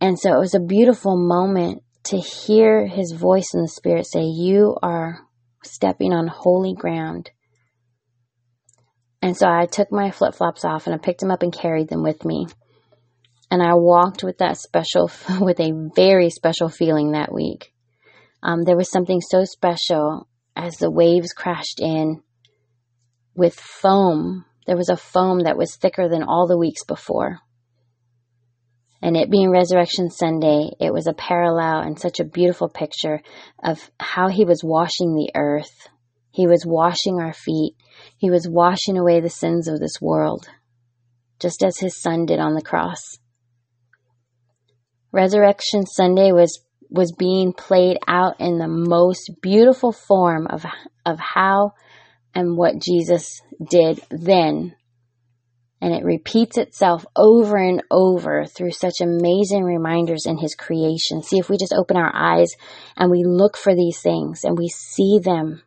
And 0.00 0.18
so 0.18 0.34
it 0.34 0.40
was 0.40 0.54
a 0.54 0.60
beautiful 0.60 1.16
moment 1.16 1.82
to 2.04 2.18
hear 2.18 2.86
His 2.86 3.12
voice 3.12 3.54
in 3.54 3.62
the 3.62 3.68
Spirit 3.68 4.06
say, 4.06 4.22
You 4.22 4.76
are 4.82 5.20
stepping 5.62 6.12
on 6.12 6.26
holy 6.26 6.74
ground. 6.74 7.30
And 9.22 9.36
so 9.36 9.46
I 9.46 9.66
took 9.66 9.92
my 9.92 10.10
flip 10.10 10.34
flops 10.34 10.64
off 10.64 10.86
and 10.86 10.94
I 10.94 10.98
picked 10.98 11.20
them 11.20 11.30
up 11.30 11.42
and 11.42 11.52
carried 11.52 11.88
them 11.88 12.02
with 12.02 12.24
me. 12.24 12.46
And 13.50 13.62
I 13.62 13.74
walked 13.74 14.22
with 14.22 14.38
that 14.38 14.56
special, 14.56 15.10
with 15.40 15.60
a 15.60 15.72
very 15.94 16.30
special 16.30 16.68
feeling 16.68 17.12
that 17.12 17.32
week. 17.32 17.72
Um, 18.42 18.62
there 18.62 18.76
was 18.76 18.90
something 18.90 19.20
so 19.20 19.44
special 19.44 20.28
as 20.56 20.76
the 20.76 20.90
waves 20.90 21.32
crashed 21.32 21.80
in 21.80 22.22
with 23.34 23.54
foam. 23.54 24.44
There 24.66 24.76
was 24.76 24.88
a 24.88 24.96
foam 24.96 25.40
that 25.40 25.56
was 25.56 25.76
thicker 25.76 26.08
than 26.08 26.22
all 26.22 26.46
the 26.46 26.58
weeks 26.58 26.84
before. 26.84 27.38
And 29.02 29.16
it 29.16 29.30
being 29.30 29.50
Resurrection 29.50 30.10
Sunday, 30.10 30.70
it 30.78 30.92
was 30.92 31.06
a 31.06 31.14
parallel 31.14 31.80
and 31.80 31.98
such 31.98 32.20
a 32.20 32.24
beautiful 32.24 32.68
picture 32.68 33.22
of 33.62 33.90
how 33.98 34.28
he 34.28 34.44
was 34.44 34.62
washing 34.62 35.14
the 35.14 35.30
earth. 35.34 35.88
He 36.30 36.46
was 36.46 36.64
washing 36.66 37.18
our 37.18 37.32
feet. 37.32 37.74
He 38.18 38.30
was 38.30 38.46
washing 38.48 38.98
away 38.98 39.20
the 39.20 39.30
sins 39.30 39.68
of 39.68 39.80
this 39.80 40.00
world, 40.00 40.48
just 41.38 41.62
as 41.62 41.78
his 41.78 42.00
son 42.00 42.26
did 42.26 42.40
on 42.40 42.54
the 42.54 42.62
cross. 42.62 43.18
Resurrection 45.12 45.86
Sunday 45.86 46.32
was 46.32 46.60
was 46.88 47.12
being 47.12 47.52
played 47.52 47.98
out 48.08 48.40
in 48.40 48.58
the 48.58 48.68
most 48.68 49.30
beautiful 49.40 49.92
form 49.92 50.46
of 50.46 50.64
of 51.06 51.18
how 51.18 51.72
and 52.34 52.56
what 52.56 52.80
Jesus 52.80 53.40
did 53.70 54.00
then 54.10 54.74
and 55.80 55.94
it 55.94 56.04
repeats 56.04 56.58
itself 56.58 57.06
over 57.16 57.56
and 57.56 57.82
over 57.90 58.44
through 58.44 58.72
such 58.72 59.00
amazing 59.00 59.64
reminders 59.64 60.26
in 60.26 60.36
his 60.36 60.54
creation. 60.54 61.22
See 61.22 61.38
if 61.38 61.48
we 61.48 61.56
just 61.56 61.72
open 61.72 61.96
our 61.96 62.14
eyes 62.14 62.50
and 62.96 63.10
we 63.10 63.24
look 63.24 63.56
for 63.56 63.74
these 63.74 63.98
things 64.00 64.44
and 64.44 64.58
we 64.58 64.68
see 64.68 65.20
them. 65.22 65.62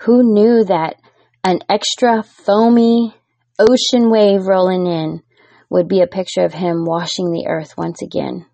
Who 0.00 0.22
knew 0.22 0.64
that 0.64 0.96
an 1.42 1.60
extra 1.68 2.22
foamy 2.22 3.14
ocean 3.58 4.10
wave 4.10 4.46
rolling 4.46 4.86
in 4.86 5.22
would 5.68 5.88
be 5.88 6.00
a 6.00 6.06
picture 6.06 6.44
of 6.44 6.54
him 6.54 6.84
washing 6.84 7.30
the 7.30 7.46
earth 7.46 7.76
once 7.76 8.02
again, 8.02 8.46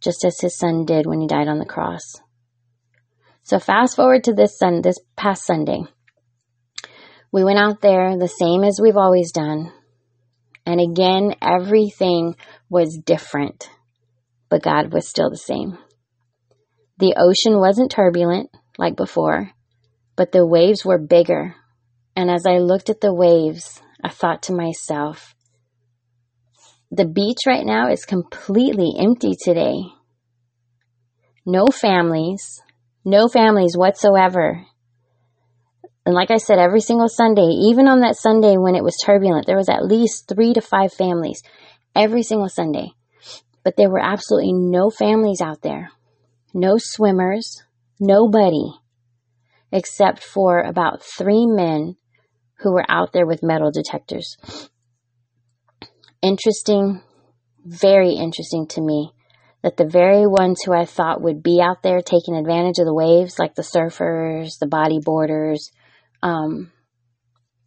just 0.00 0.24
as 0.24 0.40
his 0.40 0.56
son 0.56 0.84
did 0.84 1.06
when 1.06 1.20
he 1.20 1.26
died 1.26 1.48
on 1.48 1.58
the 1.58 1.64
cross. 1.64 2.20
So 3.42 3.58
fast 3.58 3.96
forward 3.96 4.24
to 4.24 4.32
this 4.32 4.58
sun, 4.58 4.82
this 4.82 4.98
past 5.16 5.44
Sunday. 5.44 5.82
We 7.32 7.44
went 7.44 7.58
out 7.58 7.80
there 7.80 8.16
the 8.16 8.28
same 8.28 8.64
as 8.64 8.80
we've 8.80 8.96
always 8.96 9.32
done. 9.32 9.72
And 10.66 10.80
again, 10.80 11.34
everything 11.40 12.36
was 12.68 12.98
different, 13.04 13.70
but 14.48 14.62
God 14.62 14.92
was 14.92 15.08
still 15.08 15.30
the 15.30 15.36
same. 15.36 15.78
The 16.98 17.14
ocean 17.16 17.58
wasn't 17.58 17.90
turbulent 17.90 18.50
like 18.78 18.94
before, 18.94 19.50
but 20.16 20.32
the 20.32 20.46
waves 20.46 20.84
were 20.84 20.98
bigger. 20.98 21.54
And 22.14 22.30
as 22.30 22.44
I 22.46 22.58
looked 22.58 22.90
at 22.90 23.00
the 23.00 23.14
waves, 23.14 23.80
I 24.02 24.10
thought 24.10 24.42
to 24.44 24.52
myself, 24.52 25.34
the 26.90 27.06
beach 27.06 27.38
right 27.46 27.64
now 27.64 27.90
is 27.90 28.04
completely 28.04 28.92
empty 28.98 29.34
today. 29.40 29.82
No 31.46 31.66
families, 31.66 32.60
no 33.04 33.28
families 33.28 33.76
whatsoever 33.76 34.64
and 36.06 36.14
like 36.14 36.30
I 36.30 36.38
said, 36.38 36.58
every 36.58 36.80
single 36.80 37.08
Sunday, 37.08 37.46
even 37.68 37.86
on 37.86 38.00
that 38.00 38.16
Sunday 38.16 38.56
when 38.56 38.74
it 38.74 38.82
was 38.82 38.96
turbulent, 38.96 39.46
there 39.46 39.56
was 39.56 39.68
at 39.68 39.84
least 39.84 40.28
three 40.28 40.52
to 40.54 40.60
five 40.60 40.92
families 40.92 41.42
every 41.94 42.22
single 42.22 42.48
Sunday. 42.48 42.92
But 43.62 43.76
there 43.76 43.90
were 43.90 44.02
absolutely 44.02 44.54
no 44.54 44.88
families 44.88 45.40
out 45.40 45.60
there, 45.62 45.92
no 46.54 46.78
swimmers, 46.78 47.62
nobody, 48.00 48.72
except 49.70 50.24
for 50.24 50.60
about 50.62 51.02
three 51.02 51.46
men 51.46 51.96
who 52.60 52.72
were 52.72 52.86
out 52.88 53.12
there 53.12 53.26
with 53.26 53.42
metal 53.42 53.70
detectors. 53.70 54.36
Interesting, 56.22 57.02
very 57.64 58.12
interesting 58.12 58.66
to 58.68 58.82
me 58.82 59.12
that 59.62 59.76
the 59.76 59.86
very 59.86 60.26
ones 60.26 60.62
who 60.64 60.72
I 60.72 60.84
thought 60.84 61.22
would 61.22 61.42
be 61.42 61.60
out 61.62 61.82
there 61.82 62.00
taking 62.00 62.36
advantage 62.36 62.78
of 62.78 62.86
the 62.86 62.94
waves, 62.94 63.38
like 63.38 63.54
the 63.54 63.62
surfers, 63.62 64.58
the 64.58 64.66
bodyboarders, 64.66 65.70
um, 66.22 66.72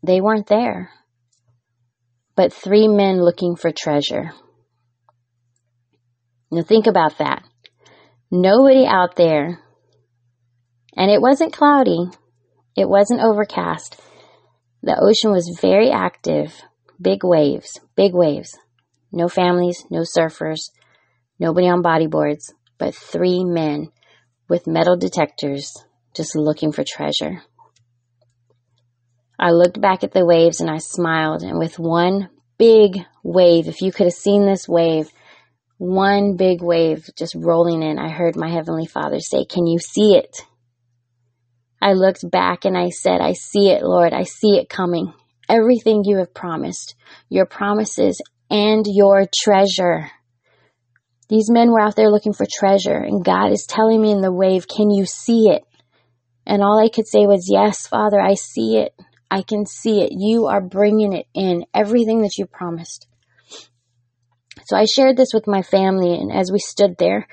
they 0.03 0.21
weren't 0.21 0.47
there. 0.47 0.91
But 2.35 2.53
three 2.53 2.87
men 2.87 3.21
looking 3.23 3.55
for 3.55 3.71
treasure. 3.71 4.31
Now 6.51 6.61
think 6.61 6.87
about 6.87 7.17
that. 7.19 7.43
Nobody 8.29 8.85
out 8.85 9.15
there, 9.15 9.59
and 10.95 11.11
it 11.11 11.21
wasn't 11.21 11.53
cloudy, 11.53 12.05
it 12.75 12.89
wasn't 12.89 13.21
overcast. 13.21 13.99
The 14.81 14.99
ocean 14.99 15.31
was 15.31 15.57
very 15.61 15.91
active, 15.91 16.61
big 17.03 17.23
waves, 17.23 17.79
big 17.95 18.13
waves. 18.13 18.57
No 19.11 19.29
families, 19.29 19.85
no 19.91 20.01
surfers, 20.01 20.71
nobody 21.37 21.67
on 21.67 21.83
bodyboards, 21.83 22.51
but 22.79 22.95
three 22.95 23.43
men 23.43 23.91
with 24.49 24.65
metal 24.65 24.97
detectors 24.97 25.77
just 26.15 26.35
looking 26.35 26.71
for 26.71 26.83
treasure. 26.83 27.43
I 29.37 29.51
looked 29.51 29.79
back 29.79 30.03
at 30.03 30.13
the 30.13 30.25
waves 30.25 30.61
and 30.61 30.69
I 30.69 30.77
smiled, 30.77 31.43
and 31.43 31.59
with 31.59 31.77
one 31.77 32.29
big 32.57 32.97
wave, 33.23 33.67
if 33.67 33.81
you 33.81 33.91
could 33.91 34.05
have 34.05 34.13
seen 34.13 34.45
this 34.45 34.67
wave, 34.67 35.11
one 35.77 36.37
big 36.37 36.61
wave 36.61 37.09
just 37.17 37.35
rolling 37.35 37.83
in, 37.83 37.99
I 37.99 38.09
heard 38.09 38.35
my 38.35 38.49
Heavenly 38.49 38.85
Father 38.85 39.19
say, 39.19 39.45
Can 39.45 39.67
you 39.67 39.79
see 39.79 40.15
it? 40.15 40.45
I 41.81 41.93
looked 41.93 42.29
back 42.29 42.63
and 42.63 42.77
I 42.77 42.89
said, 42.89 43.19
I 43.19 43.33
see 43.33 43.69
it, 43.69 43.83
Lord. 43.83 44.13
I 44.13 44.23
see 44.23 44.57
it 44.57 44.69
coming. 44.69 45.13
Everything 45.49 46.03
you 46.06 46.17
have 46.17 46.34
promised, 46.34 46.95
your 47.29 47.45
promises 47.45 48.21
and 48.49 48.86
your 48.88 49.27
treasure. 49.43 50.10
These 51.29 51.49
men 51.49 51.71
were 51.71 51.82
out 51.82 51.95
there 51.95 52.12
looking 52.12 52.34
for 52.34 52.45
treasure, 52.49 52.97
and 52.97 53.25
God 53.25 53.51
is 53.51 53.65
telling 53.65 54.01
me 54.01 54.12
in 54.12 54.21
the 54.21 54.32
wave, 54.32 54.67
Can 54.67 54.91
you 54.91 55.06
see 55.06 55.49
it? 55.49 55.63
And 56.45 56.62
all 56.62 56.84
I 56.84 56.89
could 56.89 57.08
say 57.08 57.25
was, 57.25 57.49
Yes, 57.51 57.88
Father, 57.88 58.19
I 58.19 58.36
see 58.36 58.77
it. 58.77 58.93
I 59.32 59.41
can 59.41 59.65
see 59.65 60.01
it. 60.01 60.12
You 60.12 60.45
are 60.45 60.62
bringing 60.62 61.13
it 61.13 61.25
in, 61.34 61.65
everything 61.73 62.21
that 62.21 62.38
you 62.38 62.45
promised. 62.45 63.08
So 64.65 64.77
I 64.77 64.86
shared 64.86 65.17
this 65.17 65.34
with 65.34 65.47
my 65.47 65.62
family, 65.62 66.13
and 66.13 66.32
as 66.32 66.51
we 66.51 66.60
stood 66.60 66.97
there, 66.97 67.27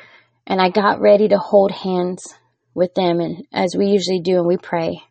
and 0.46 0.60
I 0.60 0.70
got 0.70 1.00
ready 1.00 1.28
to 1.28 1.38
hold 1.38 1.70
hands 1.70 2.34
with 2.74 2.94
them, 2.94 3.20
and 3.20 3.44
as 3.52 3.74
we 3.76 3.86
usually 3.86 4.20
do, 4.20 4.38
and 4.38 4.46
we 4.46 4.56
pray. 4.56 5.02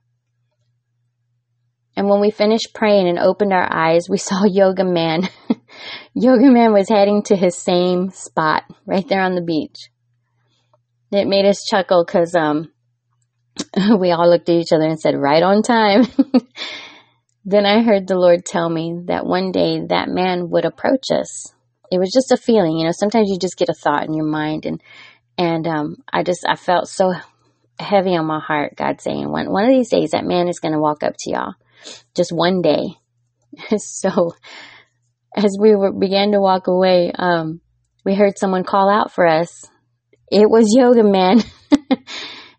And 2.00 2.08
when 2.08 2.22
we 2.22 2.32
finished 2.32 2.74
praying 2.74 3.10
and 3.10 3.20
opened 3.20 3.52
our 3.52 3.68
eyes, 3.70 4.08
we 4.10 4.18
saw 4.30 4.46
Yoga 4.46 4.86
Man. 4.86 5.28
Yoga 6.14 6.50
Man 6.50 6.72
was 6.72 6.88
heading 6.88 7.24
to 7.24 7.36
his 7.36 7.58
same 7.58 8.10
spot 8.12 8.64
right 8.86 9.06
there 9.10 9.22
on 9.22 9.36
the 9.36 9.42
beach. 9.42 9.90
It 11.12 11.28
made 11.28 11.46
us 11.46 11.66
chuckle 11.66 12.06
because 12.06 12.36
um, 12.36 12.72
we 14.00 14.12
all 14.12 14.30
looked 14.30 14.48
at 14.48 14.56
each 14.56 14.72
other 14.72 14.86
and 14.86 14.98
said, 14.98 15.18
right 15.18 15.44
on 15.44 15.62
time. 15.62 16.06
then 17.44 17.66
I 17.66 17.84
heard 17.84 18.08
the 18.08 18.16
Lord 18.16 18.46
tell 18.46 18.70
me 18.70 19.02
that 19.08 19.26
one 19.26 19.52
day 19.52 19.82
that 19.90 20.08
man 20.08 20.50
would 20.52 20.64
approach 20.64 21.12
us. 21.12 21.54
It 21.92 22.00
was 22.00 22.14
just 22.14 22.32
a 22.32 22.38
feeling, 22.38 22.78
you 22.78 22.86
know, 22.86 22.94
sometimes 22.94 23.30
you 23.30 23.38
just 23.38 23.58
get 23.58 23.68
a 23.68 23.74
thought 23.74 24.06
in 24.06 24.14
your 24.14 24.26
mind 24.26 24.66
and, 24.66 24.82
and, 25.38 25.68
um, 25.68 25.98
I 26.14 26.24
just, 26.24 26.46
I 26.48 26.56
felt 26.56 26.88
so 26.88 27.12
heavy 27.78 28.16
on 28.16 28.26
my 28.26 28.40
heart, 28.40 28.78
God 28.78 29.02
saying, 29.02 29.30
one, 29.30 29.52
one 29.52 29.66
of 29.66 29.72
these 29.72 29.90
days 29.90 30.12
that 30.12 30.24
man 30.24 30.48
is 30.48 30.62
going 30.62 30.74
to 30.74 30.80
walk 30.80 31.04
up 31.04 31.16
to 31.20 31.32
y'all. 31.32 31.56
Just 32.15 32.32
one 32.32 32.62
day. 32.62 32.98
so 33.78 34.34
as 35.36 35.58
we 35.60 35.76
were, 35.76 35.92
began 35.92 36.32
to 36.32 36.42
walk 36.42 36.68
away, 36.68 37.12
um, 37.13 37.62
we 38.06 38.15
heard 38.15 38.38
someone 38.38 38.63
call 38.63 38.89
out 38.89 39.12
for 39.12 39.28
us. 39.28 39.65
It 40.32 40.50
was 40.50 40.74
Yoga 40.76 41.04
Man. 41.04 41.42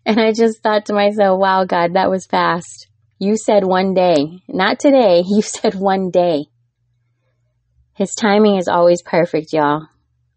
And 0.05 0.19
I 0.19 0.31
just 0.31 0.63
thought 0.63 0.85
to 0.87 0.93
myself, 0.93 1.39
wow, 1.39 1.65
God, 1.65 1.93
that 1.93 2.09
was 2.09 2.25
fast. 2.25 2.87
You 3.19 3.37
said 3.37 3.63
one 3.63 3.93
day, 3.93 4.41
not 4.47 4.79
today. 4.79 5.23
You 5.27 5.41
said 5.41 5.75
one 5.75 6.09
day. 6.09 6.45
His 7.95 8.15
timing 8.15 8.55
is 8.57 8.67
always 8.67 9.01
perfect, 9.03 9.53
y'all. 9.53 9.87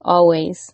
Always. 0.00 0.73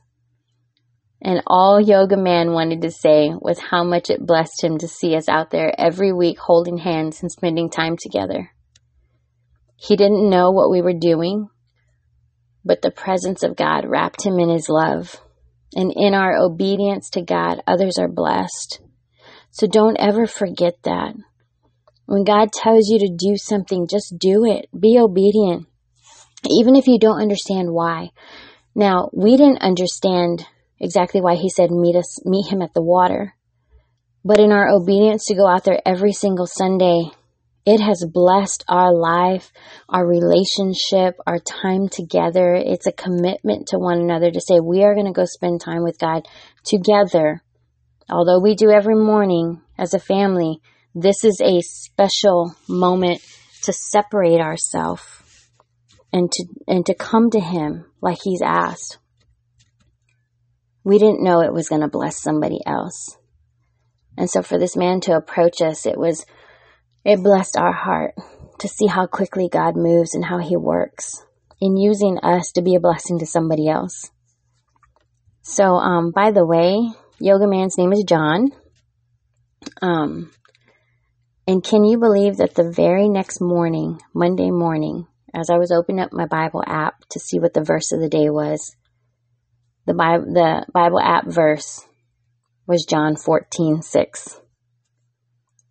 And 1.22 1.42
all 1.46 1.80
Yoga 1.80 2.16
Man 2.16 2.52
wanted 2.52 2.82
to 2.82 2.90
say 2.90 3.30
was 3.38 3.58
how 3.58 3.84
much 3.84 4.08
it 4.08 4.24
blessed 4.24 4.64
him 4.64 4.78
to 4.78 4.88
see 4.88 5.16
us 5.16 5.28
out 5.28 5.50
there 5.50 5.72
every 5.78 6.12
week 6.12 6.38
holding 6.38 6.78
hands 6.78 7.20
and 7.20 7.30
spending 7.30 7.68
time 7.68 7.96
together. 8.00 8.50
He 9.76 9.96
didn't 9.96 10.30
know 10.30 10.50
what 10.50 10.70
we 10.70 10.80
were 10.80 10.94
doing, 10.94 11.48
but 12.64 12.80
the 12.82 12.90
presence 12.90 13.42
of 13.42 13.56
God 13.56 13.84
wrapped 13.86 14.24
him 14.24 14.38
in 14.38 14.48
his 14.48 14.68
love. 14.68 15.20
And 15.74 15.92
in 15.94 16.14
our 16.14 16.36
obedience 16.36 17.10
to 17.10 17.22
God, 17.22 17.62
others 17.66 17.98
are 17.98 18.08
blessed. 18.08 18.80
So 19.50 19.66
don't 19.66 19.96
ever 19.98 20.26
forget 20.26 20.74
that. 20.84 21.14
When 22.06 22.24
God 22.24 22.50
tells 22.52 22.88
you 22.88 22.98
to 23.00 23.14
do 23.16 23.36
something, 23.36 23.86
just 23.88 24.14
do 24.18 24.44
it. 24.44 24.68
Be 24.78 24.98
obedient. 24.98 25.66
Even 26.48 26.74
if 26.74 26.86
you 26.86 26.98
don't 26.98 27.20
understand 27.20 27.72
why. 27.72 28.08
Now, 28.74 29.10
we 29.12 29.36
didn't 29.36 29.62
understand 29.62 30.44
exactly 30.80 31.20
why 31.20 31.36
he 31.36 31.48
said 31.48 31.70
meet 31.70 31.96
us, 31.96 32.24
meet 32.24 32.50
him 32.50 32.62
at 32.62 32.74
the 32.74 32.82
water. 32.82 33.34
But 34.24 34.40
in 34.40 34.52
our 34.52 34.68
obedience 34.68 35.26
to 35.26 35.34
go 35.34 35.46
out 35.46 35.64
there 35.64 35.80
every 35.86 36.12
single 36.12 36.46
Sunday, 36.46 37.10
it 37.66 37.80
has 37.80 38.04
blessed 38.10 38.64
our 38.68 38.92
life, 38.92 39.52
our 39.88 40.06
relationship, 40.06 41.16
our 41.26 41.38
time 41.38 41.88
together. 41.88 42.54
It's 42.54 42.86
a 42.86 42.92
commitment 42.92 43.68
to 43.68 43.78
one 43.78 44.00
another 44.00 44.30
to 44.30 44.40
say 44.40 44.60
we 44.60 44.82
are 44.82 44.94
going 44.94 45.06
to 45.06 45.12
go 45.12 45.24
spend 45.24 45.60
time 45.60 45.82
with 45.82 45.98
God 45.98 46.26
together. 46.64 47.42
Although 48.08 48.40
we 48.40 48.54
do 48.54 48.70
every 48.70 48.96
morning 48.96 49.60
as 49.78 49.94
a 49.94 49.98
family, 49.98 50.60
this 50.94 51.24
is 51.24 51.40
a 51.40 51.60
special 51.60 52.54
moment 52.68 53.20
to 53.62 53.72
separate 53.72 54.40
ourselves 54.40 55.04
and 56.12 56.30
to 56.32 56.44
and 56.66 56.84
to 56.86 56.94
come 56.94 57.30
to 57.30 57.40
him 57.40 57.84
like 58.00 58.18
he's 58.22 58.42
asked. 58.42 58.98
We 60.84 60.98
didn't 60.98 61.22
know 61.22 61.40
it 61.40 61.52
was 61.52 61.68
going 61.68 61.82
to 61.82 61.88
bless 61.88 62.20
somebody 62.20 62.60
else. 62.66 63.16
And 64.16 64.28
so 64.28 64.42
for 64.42 64.58
this 64.58 64.76
man 64.76 65.00
to 65.02 65.16
approach 65.16 65.60
us, 65.60 65.86
it 65.86 65.98
was 65.98 66.24
it 67.04 67.22
blessed 67.22 67.56
our 67.56 67.72
heart 67.72 68.14
to 68.58 68.68
see 68.68 68.86
how 68.86 69.06
quickly 69.06 69.48
God 69.50 69.76
moves 69.76 70.14
and 70.14 70.24
how 70.24 70.38
he 70.38 70.56
works 70.56 71.24
in 71.60 71.76
using 71.76 72.18
us 72.18 72.52
to 72.52 72.62
be 72.62 72.74
a 72.74 72.80
blessing 72.80 73.18
to 73.18 73.26
somebody 73.26 73.68
else. 73.68 74.10
So 75.42 75.76
um 75.76 76.12
by 76.14 76.30
the 76.30 76.46
way, 76.46 76.90
yoga 77.18 77.46
man's 77.46 77.78
name 77.78 77.92
is 77.92 78.04
John. 78.04 78.50
Um 79.80 80.30
and 81.46 81.64
can 81.64 81.84
you 81.84 81.98
believe 81.98 82.36
that 82.36 82.54
the 82.54 82.70
very 82.70 83.08
next 83.08 83.40
morning, 83.40 84.00
Monday 84.14 84.50
morning, 84.50 85.06
as 85.34 85.50
I 85.50 85.58
was 85.58 85.72
opening 85.72 86.00
up 86.00 86.12
my 86.12 86.26
Bible 86.26 86.62
app 86.66 87.04
to 87.10 87.18
see 87.18 87.38
what 87.40 87.54
the 87.54 87.64
verse 87.64 87.92
of 87.92 88.00
the 88.00 88.08
day 88.08 88.30
was, 88.30 88.76
the 89.86 89.94
Bible, 89.94 90.26
the 90.32 90.66
Bible 90.72 91.00
app 91.00 91.26
verse 91.26 91.86
was 92.66 92.84
John 92.84 93.16
14, 93.16 93.82
6. 93.82 94.40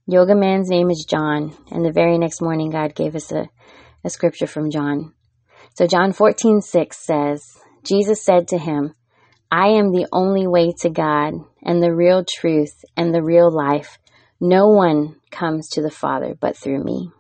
Yoga 0.07 0.35
man's 0.35 0.69
name 0.69 0.89
is 0.89 1.05
John, 1.07 1.55
and 1.71 1.85
the 1.85 1.91
very 1.91 2.17
next 2.17 2.41
morning 2.41 2.71
God 2.71 2.95
gave 2.95 3.15
us 3.15 3.31
a, 3.31 3.47
a 4.03 4.09
scripture 4.09 4.47
from 4.47 4.71
John. 4.71 5.13
So 5.75 5.87
John 5.87 6.13
14, 6.13 6.61
6 6.61 6.97
says, 6.97 7.57
Jesus 7.83 8.21
said 8.21 8.47
to 8.49 8.57
him, 8.57 8.95
I 9.51 9.67
am 9.69 9.91
the 9.91 10.07
only 10.11 10.47
way 10.47 10.73
to 10.79 10.89
God 10.89 11.33
and 11.63 11.81
the 11.81 11.93
real 11.93 12.25
truth 12.27 12.83
and 12.97 13.13
the 13.13 13.23
real 13.23 13.51
life. 13.51 13.97
No 14.41 14.67
one 14.69 15.15
comes 15.31 15.69
to 15.69 15.81
the 15.81 15.91
Father 15.91 16.35
but 16.39 16.57
through 16.57 16.83
me. 16.83 17.11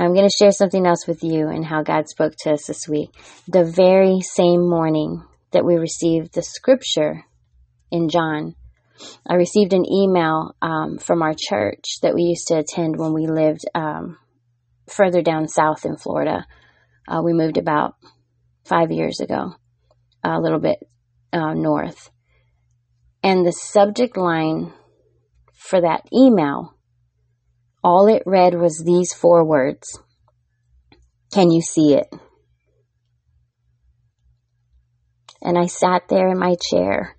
I'm 0.00 0.14
going 0.14 0.28
to 0.28 0.36
share 0.38 0.52
something 0.52 0.86
else 0.86 1.08
with 1.08 1.24
you 1.24 1.48
and 1.48 1.64
how 1.64 1.82
God 1.82 2.08
spoke 2.08 2.34
to 2.40 2.52
us 2.52 2.66
this 2.66 2.86
week. 2.88 3.10
The 3.48 3.64
very 3.64 4.20
same 4.20 4.68
morning 4.68 5.24
that 5.50 5.64
we 5.64 5.74
received 5.74 6.34
the 6.34 6.42
scripture 6.42 7.24
in 7.90 8.08
John, 8.08 8.54
I 9.28 9.34
received 9.34 9.72
an 9.72 9.84
email 9.90 10.54
um, 10.62 10.98
from 10.98 11.20
our 11.22 11.34
church 11.36 11.98
that 12.02 12.14
we 12.14 12.22
used 12.22 12.46
to 12.48 12.58
attend 12.58 12.96
when 12.96 13.12
we 13.12 13.26
lived 13.26 13.62
um, 13.74 14.18
further 14.88 15.20
down 15.20 15.48
south 15.48 15.84
in 15.84 15.96
Florida. 15.96 16.46
Uh, 17.08 17.20
we 17.24 17.32
moved 17.32 17.58
about 17.58 17.94
five 18.64 18.92
years 18.92 19.18
ago, 19.18 19.54
a 20.22 20.38
little 20.38 20.60
bit 20.60 20.78
uh, 21.32 21.54
north. 21.54 22.10
And 23.24 23.44
the 23.44 23.52
subject 23.52 24.16
line 24.16 24.72
for 25.54 25.80
that 25.80 26.02
email, 26.12 26.77
all 27.88 28.06
it 28.06 28.22
read 28.26 28.52
was 28.52 28.84
these 28.84 29.14
four 29.14 29.42
words 29.42 29.98
Can 31.32 31.50
you 31.50 31.62
see 31.62 31.94
it? 31.94 32.06
And 35.40 35.56
I 35.56 35.66
sat 35.66 36.02
there 36.10 36.28
in 36.28 36.38
my 36.38 36.56
chair 36.70 37.16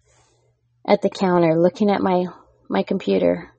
at 0.87 1.01
the 1.01 1.09
counter 1.09 1.59
looking 1.59 1.89
at 1.89 2.01
my, 2.01 2.25
my 2.69 2.83
computer. 2.83 3.49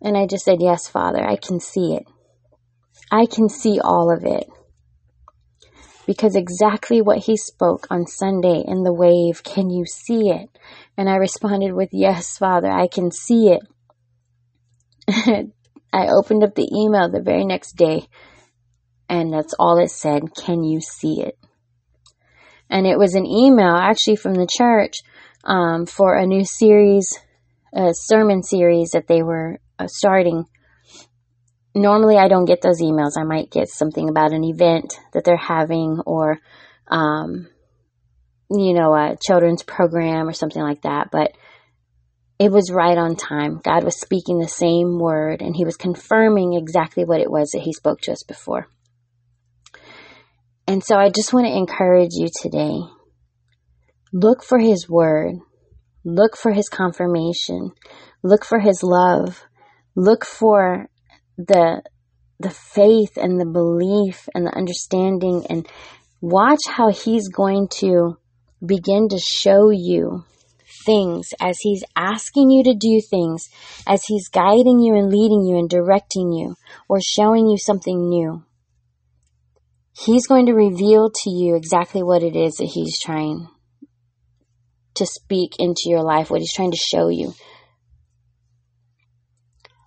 And 0.00 0.16
I 0.16 0.26
just 0.26 0.44
said, 0.44 0.58
Yes, 0.60 0.86
Father, 0.86 1.28
I 1.28 1.34
can 1.34 1.58
see 1.58 1.94
it. 1.94 2.04
I 3.10 3.26
can 3.26 3.48
see 3.48 3.80
all 3.80 4.12
of 4.16 4.24
it. 4.24 4.46
Because 6.06 6.36
exactly 6.36 7.02
what 7.02 7.18
he 7.18 7.36
spoke 7.36 7.88
on 7.90 8.06
Sunday 8.06 8.62
in 8.64 8.84
the 8.84 8.94
wave, 8.94 9.42
can 9.42 9.70
you 9.70 9.84
see 9.84 10.30
it? 10.30 10.48
And 10.96 11.08
I 11.08 11.16
responded 11.16 11.72
with, 11.72 11.88
Yes, 11.90 12.38
Father, 12.38 12.70
I 12.70 12.86
can 12.86 13.10
see 13.10 13.48
it. 13.48 13.62
I 15.96 16.08
opened 16.08 16.44
up 16.44 16.54
the 16.54 16.68
email 16.70 17.10
the 17.10 17.22
very 17.22 17.46
next 17.46 17.76
day, 17.76 18.06
and 19.08 19.32
that's 19.32 19.54
all 19.58 19.78
it 19.78 19.90
said 19.90 20.34
Can 20.34 20.62
you 20.62 20.80
see 20.80 21.22
it? 21.22 21.38
And 22.68 22.86
it 22.86 22.98
was 22.98 23.14
an 23.14 23.24
email 23.24 23.74
actually 23.74 24.16
from 24.16 24.34
the 24.34 24.48
church 24.50 24.96
um, 25.44 25.86
for 25.86 26.14
a 26.14 26.26
new 26.26 26.44
series, 26.44 27.18
a 27.72 27.94
sermon 27.94 28.42
series 28.42 28.90
that 28.90 29.06
they 29.06 29.22
were 29.22 29.58
uh, 29.78 29.86
starting. 29.86 30.44
Normally, 31.74 32.18
I 32.18 32.28
don't 32.28 32.46
get 32.46 32.60
those 32.60 32.82
emails. 32.82 33.12
I 33.18 33.24
might 33.24 33.50
get 33.50 33.68
something 33.68 34.08
about 34.08 34.32
an 34.32 34.44
event 34.44 34.98
that 35.12 35.24
they're 35.24 35.36
having 35.36 36.00
or 36.04 36.40
um, 36.88 37.48
you 38.50 38.74
know, 38.74 38.94
a 38.94 39.16
children's 39.20 39.62
program 39.62 40.28
or 40.28 40.32
something 40.32 40.62
like 40.62 40.82
that, 40.82 41.10
but 41.10 41.32
it 42.38 42.52
was 42.52 42.70
right 42.70 42.98
on 42.98 43.16
time. 43.16 43.60
God 43.62 43.84
was 43.84 44.00
speaking 44.00 44.38
the 44.38 44.48
same 44.48 44.98
word 44.98 45.40
and 45.40 45.56
he 45.56 45.64
was 45.64 45.76
confirming 45.76 46.54
exactly 46.54 47.04
what 47.04 47.20
it 47.20 47.30
was 47.30 47.50
that 47.50 47.62
he 47.62 47.72
spoke 47.72 48.00
to 48.02 48.12
us 48.12 48.22
before. 48.22 48.68
And 50.66 50.84
so 50.84 50.96
I 50.96 51.10
just 51.10 51.32
want 51.32 51.46
to 51.46 51.56
encourage 51.56 52.12
you 52.12 52.28
today. 52.42 52.78
Look 54.12 54.42
for 54.42 54.58
his 54.58 54.88
word. 54.88 55.36
Look 56.04 56.36
for 56.36 56.52
his 56.52 56.68
confirmation. 56.68 57.72
Look 58.22 58.44
for 58.44 58.58
his 58.58 58.82
love. 58.82 59.42
Look 59.94 60.24
for 60.24 60.88
the 61.38 61.82
the 62.38 62.50
faith 62.50 63.16
and 63.16 63.40
the 63.40 63.46
belief 63.46 64.28
and 64.34 64.46
the 64.46 64.54
understanding 64.54 65.46
and 65.48 65.66
watch 66.20 66.60
how 66.68 66.90
he's 66.90 67.28
going 67.28 67.68
to 67.68 68.18
begin 68.64 69.08
to 69.08 69.18
show 69.18 69.70
you 69.70 70.22
things 70.86 71.34
as 71.40 71.58
He's 71.60 71.84
asking 71.94 72.50
you 72.50 72.64
to 72.64 72.74
do 72.74 73.00
things, 73.02 73.48
as 73.86 74.04
He's 74.06 74.28
guiding 74.28 74.80
you 74.80 74.94
and 74.94 75.10
leading 75.10 75.42
you 75.42 75.58
and 75.58 75.68
directing 75.68 76.32
you, 76.32 76.54
or 76.88 76.98
showing 77.00 77.48
you 77.48 77.58
something 77.58 78.08
new. 78.08 78.42
He's 79.92 80.26
going 80.26 80.46
to 80.46 80.54
reveal 80.54 81.10
to 81.10 81.30
you 81.30 81.56
exactly 81.56 82.02
what 82.02 82.22
it 82.22 82.36
is 82.36 82.54
that 82.54 82.70
He's 82.72 82.98
trying 82.98 83.48
to 84.94 85.04
speak 85.04 85.56
into 85.58 85.82
your 85.86 86.02
life, 86.02 86.30
what 86.30 86.40
He's 86.40 86.54
trying 86.54 86.70
to 86.70 86.78
show 86.78 87.08
you. 87.08 87.34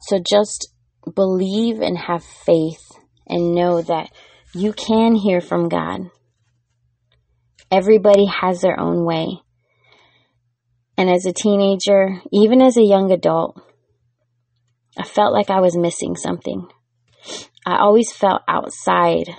So 0.01 0.19
just 0.19 0.71
believe 1.15 1.79
and 1.81 1.97
have 1.97 2.23
faith 2.23 2.81
and 3.27 3.53
know 3.55 3.81
that 3.81 4.11
you 4.53 4.73
can 4.73 5.15
hear 5.15 5.41
from 5.41 5.69
God. 5.69 6.09
Everybody 7.71 8.25
has 8.25 8.61
their 8.61 8.79
own 8.79 9.05
way. 9.05 9.41
And 10.99 11.09
as 11.09 11.25
a 11.25 11.31
teenager, 11.31 12.21
even 12.29 12.61
as 12.61 12.75
a 12.75 12.83
young 12.83 13.09
adult, 13.09 13.57
I 14.97 15.05
felt 15.05 15.31
like 15.31 15.49
I 15.49 15.61
was 15.61 15.77
missing 15.77 16.17
something. 16.17 16.67
I 17.65 17.77
always 17.77 18.11
felt 18.11 18.41
outside 18.49 19.29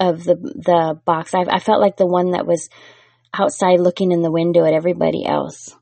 of 0.00 0.24
the 0.24 0.34
the 0.34 1.00
box. 1.04 1.34
I, 1.34 1.42
I 1.42 1.60
felt 1.60 1.80
like 1.80 1.96
the 1.98 2.06
one 2.06 2.32
that 2.32 2.48
was 2.48 2.68
outside 3.32 3.78
looking 3.78 4.10
in 4.10 4.22
the 4.22 4.32
window 4.32 4.64
at 4.64 4.74
everybody 4.74 5.24
else 5.24 5.76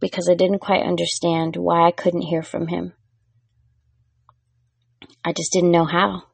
because 0.00 0.28
I 0.28 0.34
didn't 0.34 0.58
quite 0.58 0.82
understand 0.82 1.54
why 1.54 1.86
I 1.86 1.92
couldn't 1.92 2.22
hear 2.22 2.42
from 2.42 2.66
him. 2.66 2.92
I 5.24 5.32
just 5.32 5.52
didn't 5.52 5.70
know 5.70 5.84
how 5.84 6.24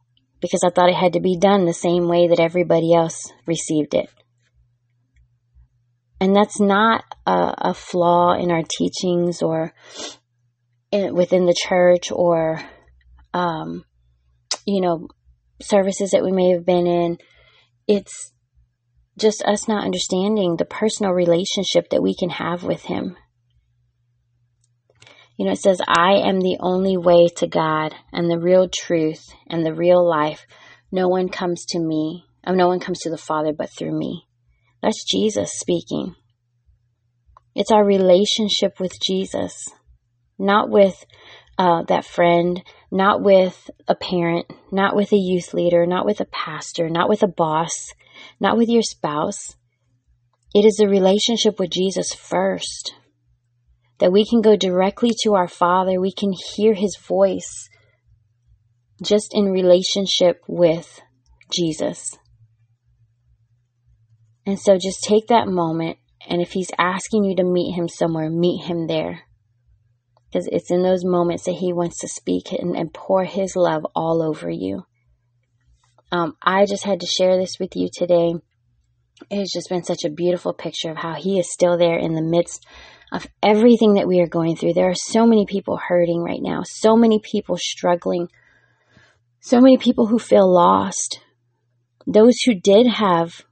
because 0.40 0.64
I 0.64 0.70
thought 0.70 0.88
it 0.88 0.94
had 0.94 1.12
to 1.12 1.20
be 1.20 1.36
done 1.38 1.66
the 1.66 1.74
same 1.74 2.08
way 2.08 2.28
that 2.28 2.40
everybody 2.40 2.94
else 2.94 3.30
received 3.46 3.92
it. 3.92 4.08
And 6.20 6.34
that's 6.34 6.60
not 6.60 7.04
a, 7.26 7.54
a 7.58 7.74
flaw 7.74 8.34
in 8.34 8.50
our 8.50 8.62
teachings 8.62 9.42
or 9.42 9.74
in, 10.90 11.14
within 11.14 11.46
the 11.46 11.56
church 11.56 12.10
or, 12.10 12.60
um, 13.34 13.84
you 14.66 14.80
know, 14.80 15.08
services 15.60 16.10
that 16.10 16.24
we 16.24 16.32
may 16.32 16.50
have 16.50 16.64
been 16.64 16.86
in. 16.86 17.18
It's 17.86 18.32
just 19.18 19.42
us 19.44 19.68
not 19.68 19.84
understanding 19.84 20.56
the 20.56 20.64
personal 20.64 21.12
relationship 21.12 21.90
that 21.90 22.02
we 22.02 22.14
can 22.14 22.30
have 22.30 22.64
with 22.64 22.82
Him. 22.82 23.16
You 25.36 25.44
know, 25.44 25.52
it 25.52 25.58
says, 25.58 25.80
I 25.86 26.14
am 26.26 26.40
the 26.40 26.56
only 26.60 26.96
way 26.96 27.28
to 27.36 27.46
God 27.46 27.94
and 28.10 28.30
the 28.30 28.38
real 28.38 28.68
truth 28.72 29.22
and 29.48 29.64
the 29.64 29.74
real 29.74 30.06
life. 30.06 30.46
No 30.90 31.08
one 31.08 31.28
comes 31.28 31.66
to 31.70 31.78
me, 31.78 32.24
no 32.46 32.68
one 32.68 32.80
comes 32.80 33.00
to 33.00 33.10
the 33.10 33.18
Father 33.18 33.52
but 33.52 33.68
through 33.70 33.96
me. 33.96 34.25
That's 34.86 35.02
Jesus 35.02 35.50
speaking. 35.58 36.14
It's 37.56 37.72
our 37.72 37.84
relationship 37.84 38.78
with 38.78 38.92
Jesus, 39.04 39.66
not 40.38 40.70
with 40.70 41.04
uh, 41.58 41.82
that 41.88 42.04
friend, 42.04 42.62
not 42.92 43.20
with 43.20 43.68
a 43.88 43.96
parent, 43.96 44.46
not 44.70 44.94
with 44.94 45.12
a 45.12 45.16
youth 45.16 45.52
leader, 45.52 45.86
not 45.86 46.06
with 46.06 46.20
a 46.20 46.24
pastor, 46.26 46.88
not 46.88 47.08
with 47.08 47.24
a 47.24 47.26
boss, 47.26 47.72
not 48.38 48.56
with 48.56 48.68
your 48.68 48.82
spouse. 48.82 49.56
It 50.54 50.64
is 50.64 50.78
a 50.78 50.86
relationship 50.86 51.58
with 51.58 51.70
Jesus 51.70 52.14
first. 52.14 52.94
that 53.98 54.12
we 54.12 54.24
can 54.24 54.40
go 54.40 54.54
directly 54.54 55.10
to 55.24 55.34
our 55.34 55.48
Father. 55.48 56.00
We 56.00 56.12
can 56.12 56.32
hear 56.54 56.74
His 56.74 56.96
voice 56.96 57.68
just 59.02 59.30
in 59.34 59.46
relationship 59.46 60.44
with 60.46 61.00
Jesus. 61.52 62.16
And 64.46 64.60
so 64.60 64.78
just 64.78 65.02
take 65.02 65.26
that 65.26 65.48
moment, 65.48 65.98
and 66.26 66.40
if 66.40 66.52
He's 66.52 66.70
asking 66.78 67.24
you 67.24 67.34
to 67.36 67.44
meet 67.44 67.74
Him 67.74 67.88
somewhere, 67.88 68.30
meet 68.30 68.64
Him 68.64 68.86
there. 68.86 69.22
Because 70.30 70.48
it's 70.50 70.70
in 70.70 70.82
those 70.82 71.04
moments 71.04 71.44
that 71.44 71.56
He 71.56 71.72
wants 71.72 71.98
to 71.98 72.08
speak 72.08 72.52
and, 72.52 72.76
and 72.76 72.94
pour 72.94 73.24
His 73.24 73.56
love 73.56 73.84
all 73.94 74.22
over 74.22 74.48
you. 74.48 74.84
Um, 76.12 76.36
I 76.40 76.66
just 76.66 76.84
had 76.84 77.00
to 77.00 77.06
share 77.06 77.36
this 77.36 77.56
with 77.58 77.74
you 77.74 77.88
today. 77.92 78.34
It 79.30 79.38
has 79.38 79.50
just 79.52 79.68
been 79.68 79.82
such 79.82 80.04
a 80.04 80.10
beautiful 80.10 80.52
picture 80.52 80.90
of 80.90 80.96
how 80.96 81.14
He 81.14 81.40
is 81.40 81.52
still 81.52 81.76
there 81.76 81.98
in 81.98 82.14
the 82.14 82.22
midst 82.22 82.64
of 83.12 83.26
everything 83.42 83.94
that 83.94 84.06
we 84.06 84.20
are 84.20 84.28
going 84.28 84.56
through. 84.56 84.74
There 84.74 84.90
are 84.90 84.94
so 84.94 85.26
many 85.26 85.46
people 85.46 85.76
hurting 85.76 86.22
right 86.22 86.40
now, 86.40 86.62
so 86.64 86.96
many 86.96 87.20
people 87.20 87.56
struggling, 87.56 88.28
so 89.40 89.60
many 89.60 89.78
people 89.78 90.06
who 90.06 90.18
feel 90.18 90.52
lost. 90.52 91.20
Those 92.06 92.36
who 92.44 92.54
did 92.54 92.86
have 92.86 93.45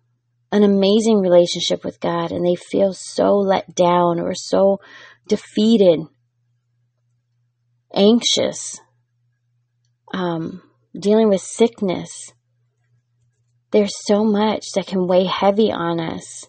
an 0.54 0.62
amazing 0.62 1.18
relationship 1.18 1.84
with 1.84 1.98
God 1.98 2.30
and 2.30 2.46
they 2.46 2.54
feel 2.54 2.92
so 2.94 3.38
let 3.38 3.74
down 3.74 4.20
or 4.20 4.34
so 4.34 4.78
defeated, 5.26 5.98
anxious, 7.92 8.78
um, 10.12 10.62
dealing 10.96 11.28
with 11.28 11.40
sickness. 11.40 12.32
There's 13.72 13.96
so 14.06 14.22
much 14.24 14.66
that 14.76 14.86
can 14.86 15.08
weigh 15.08 15.24
heavy 15.24 15.72
on 15.72 15.98
us. 15.98 16.46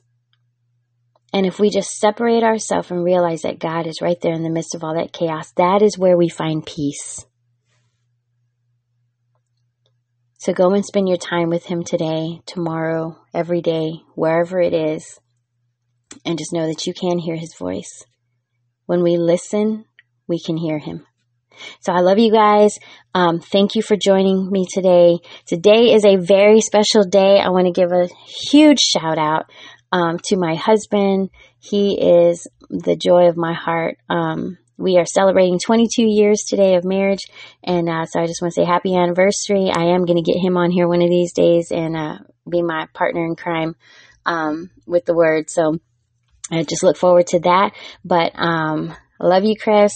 And 1.34 1.48
if 1.48 1.60
we 1.60 1.72
just 1.72 1.98
separate 1.98 2.44
ourselves 2.44 2.92
and 2.92 3.04
realize 3.04 3.42
that 3.42 3.58
God 3.58 3.88
is 3.88 4.04
right 4.04 4.22
there 4.22 4.34
in 4.34 4.44
the 4.44 4.52
midst 4.52 4.76
of 4.76 4.84
all 4.84 4.94
that 4.94 5.14
chaos, 5.14 5.52
that 5.58 5.82
is 5.82 5.98
where 5.98 6.16
we 6.16 6.30
find 6.30 6.64
peace. 6.64 7.26
So 10.46 10.54
go 10.54 10.76
and 10.76 10.86
spend 10.86 11.08
your 11.08 11.18
time 11.18 11.50
with 11.50 11.66
Him 11.66 11.84
today, 11.84 12.40
tomorrow, 12.46 13.18
every 13.34 13.62
day, 13.62 13.94
wherever 14.14 14.62
it 14.62 14.76
is. 14.76 15.20
And 16.24 16.38
just 16.38 16.54
know 16.54 16.68
that 16.68 16.86
you 16.86 16.94
can 16.94 17.18
hear 17.18 17.36
His 17.36 17.56
voice. 17.58 18.04
When 18.86 19.02
we 19.02 19.18
listen, 19.18 19.86
we 20.28 20.40
can 20.40 20.56
hear 20.56 20.78
Him. 20.78 21.04
So 21.80 21.94
I 21.94 22.02
love 22.02 22.20
you 22.20 22.32
guys. 22.32 22.78
Um, 23.16 23.40
thank 23.40 23.74
you 23.74 23.82
for 23.82 23.98
joining 23.98 24.52
me 24.52 24.68
today. 24.72 25.18
Today 25.48 25.96
is 25.96 26.06
a 26.06 26.18
very 26.18 26.62
special 26.62 27.06
day. 27.10 27.40
I 27.40 27.50
want 27.50 27.66
to 27.66 27.82
give 27.82 27.92
a 27.92 28.08
huge 28.52 28.82
shout 28.82 29.18
out 29.18 29.46
um, 29.92 30.20
to 30.26 30.38
my 30.38 30.54
husband. 30.54 31.32
He 31.58 32.00
is 32.00 32.48
the 32.70 32.96
joy 32.96 33.30
of 33.30 33.36
my 33.36 33.54
heart. 33.54 33.98
Um, 34.12 34.60
we 34.78 34.98
are 34.98 35.06
celebrating 35.06 35.60
22 35.60 36.04
years 36.04 36.44
today 36.48 36.76
of 36.76 36.84
marriage, 36.84 37.22
and 37.64 37.90
uh, 37.90 38.06
so 38.06 38.22
I 38.22 38.26
just 38.26 38.42
want 38.42 38.54
to 38.54 38.62
say 38.62 38.66
happy 38.66 38.96
anniversary. 38.96 39.72
I 39.74 39.94
am 39.94 40.06
going 40.06 40.22
to 40.22 40.32
get 40.32 40.40
him 40.40 40.58
on 40.58 40.72
here 40.72 40.88
one 40.88 41.02
of 41.02 41.10
these 41.10 41.34
days 41.34 41.72
and 41.72 41.96
uh, 41.96 42.18
be 42.50 42.62
my 42.62 42.88
partner 42.94 43.26
in 43.26 43.36
crime 43.36 43.76
um, 44.26 44.70
with 44.86 45.06
the 45.06 45.16
word. 45.16 45.50
So 45.50 45.80
I 46.52 46.64
just 46.64 46.84
look 46.84 46.98
forward 46.98 47.28
to 47.28 47.40
that. 47.42 47.72
But 48.04 48.34
um, 48.36 48.94
I 49.20 49.26
love 49.26 49.46
you, 49.46 49.56
Chris. 49.56 49.94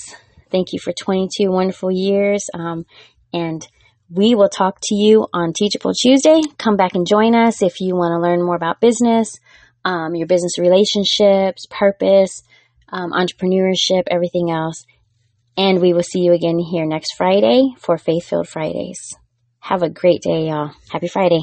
Thank 0.52 0.74
you 0.74 0.80
for 0.80 0.94
22 0.94 1.52
wonderful 1.52 1.92
years. 1.92 2.46
Um, 2.54 2.86
and 3.34 3.68
we 4.10 4.34
will 4.34 4.50
talk 4.50 4.80
to 4.84 4.96
you 4.96 5.28
on 5.34 5.54
Teachable 5.54 5.94
Tuesday. 5.94 6.42
Come 6.58 6.78
back 6.78 6.96
and 6.96 7.06
join 7.06 7.36
us 7.36 7.62
if 7.62 7.80
you 7.80 7.96
want 7.96 8.14
to 8.14 8.28
learn 8.28 8.44
more 8.44 8.56
about 8.56 8.82
business 8.82 9.40
um, 9.86 10.16
your 10.16 10.28
business 10.28 10.58
relationships, 10.58 11.66
purpose, 11.70 12.44
um, 12.92 13.12
entrepreneurship, 13.12 14.04
everything 14.08 14.52
else. 14.52 14.86
And 15.58 15.82
we 15.82 15.94
will 15.94 16.04
see 16.04 16.20
you 16.20 16.34
again 16.34 16.60
here 16.60 16.86
next 16.86 17.16
Friday 17.18 17.74
for 17.78 17.98
Faith 17.98 18.26
Filled 18.26 18.48
Fridays. 18.48 19.16
Have 19.60 19.84
a 19.84 19.90
great 19.90 20.22
day, 20.22 20.48
y'all. 20.48 20.72
Happy 20.90 21.08
Friday. 21.08 21.42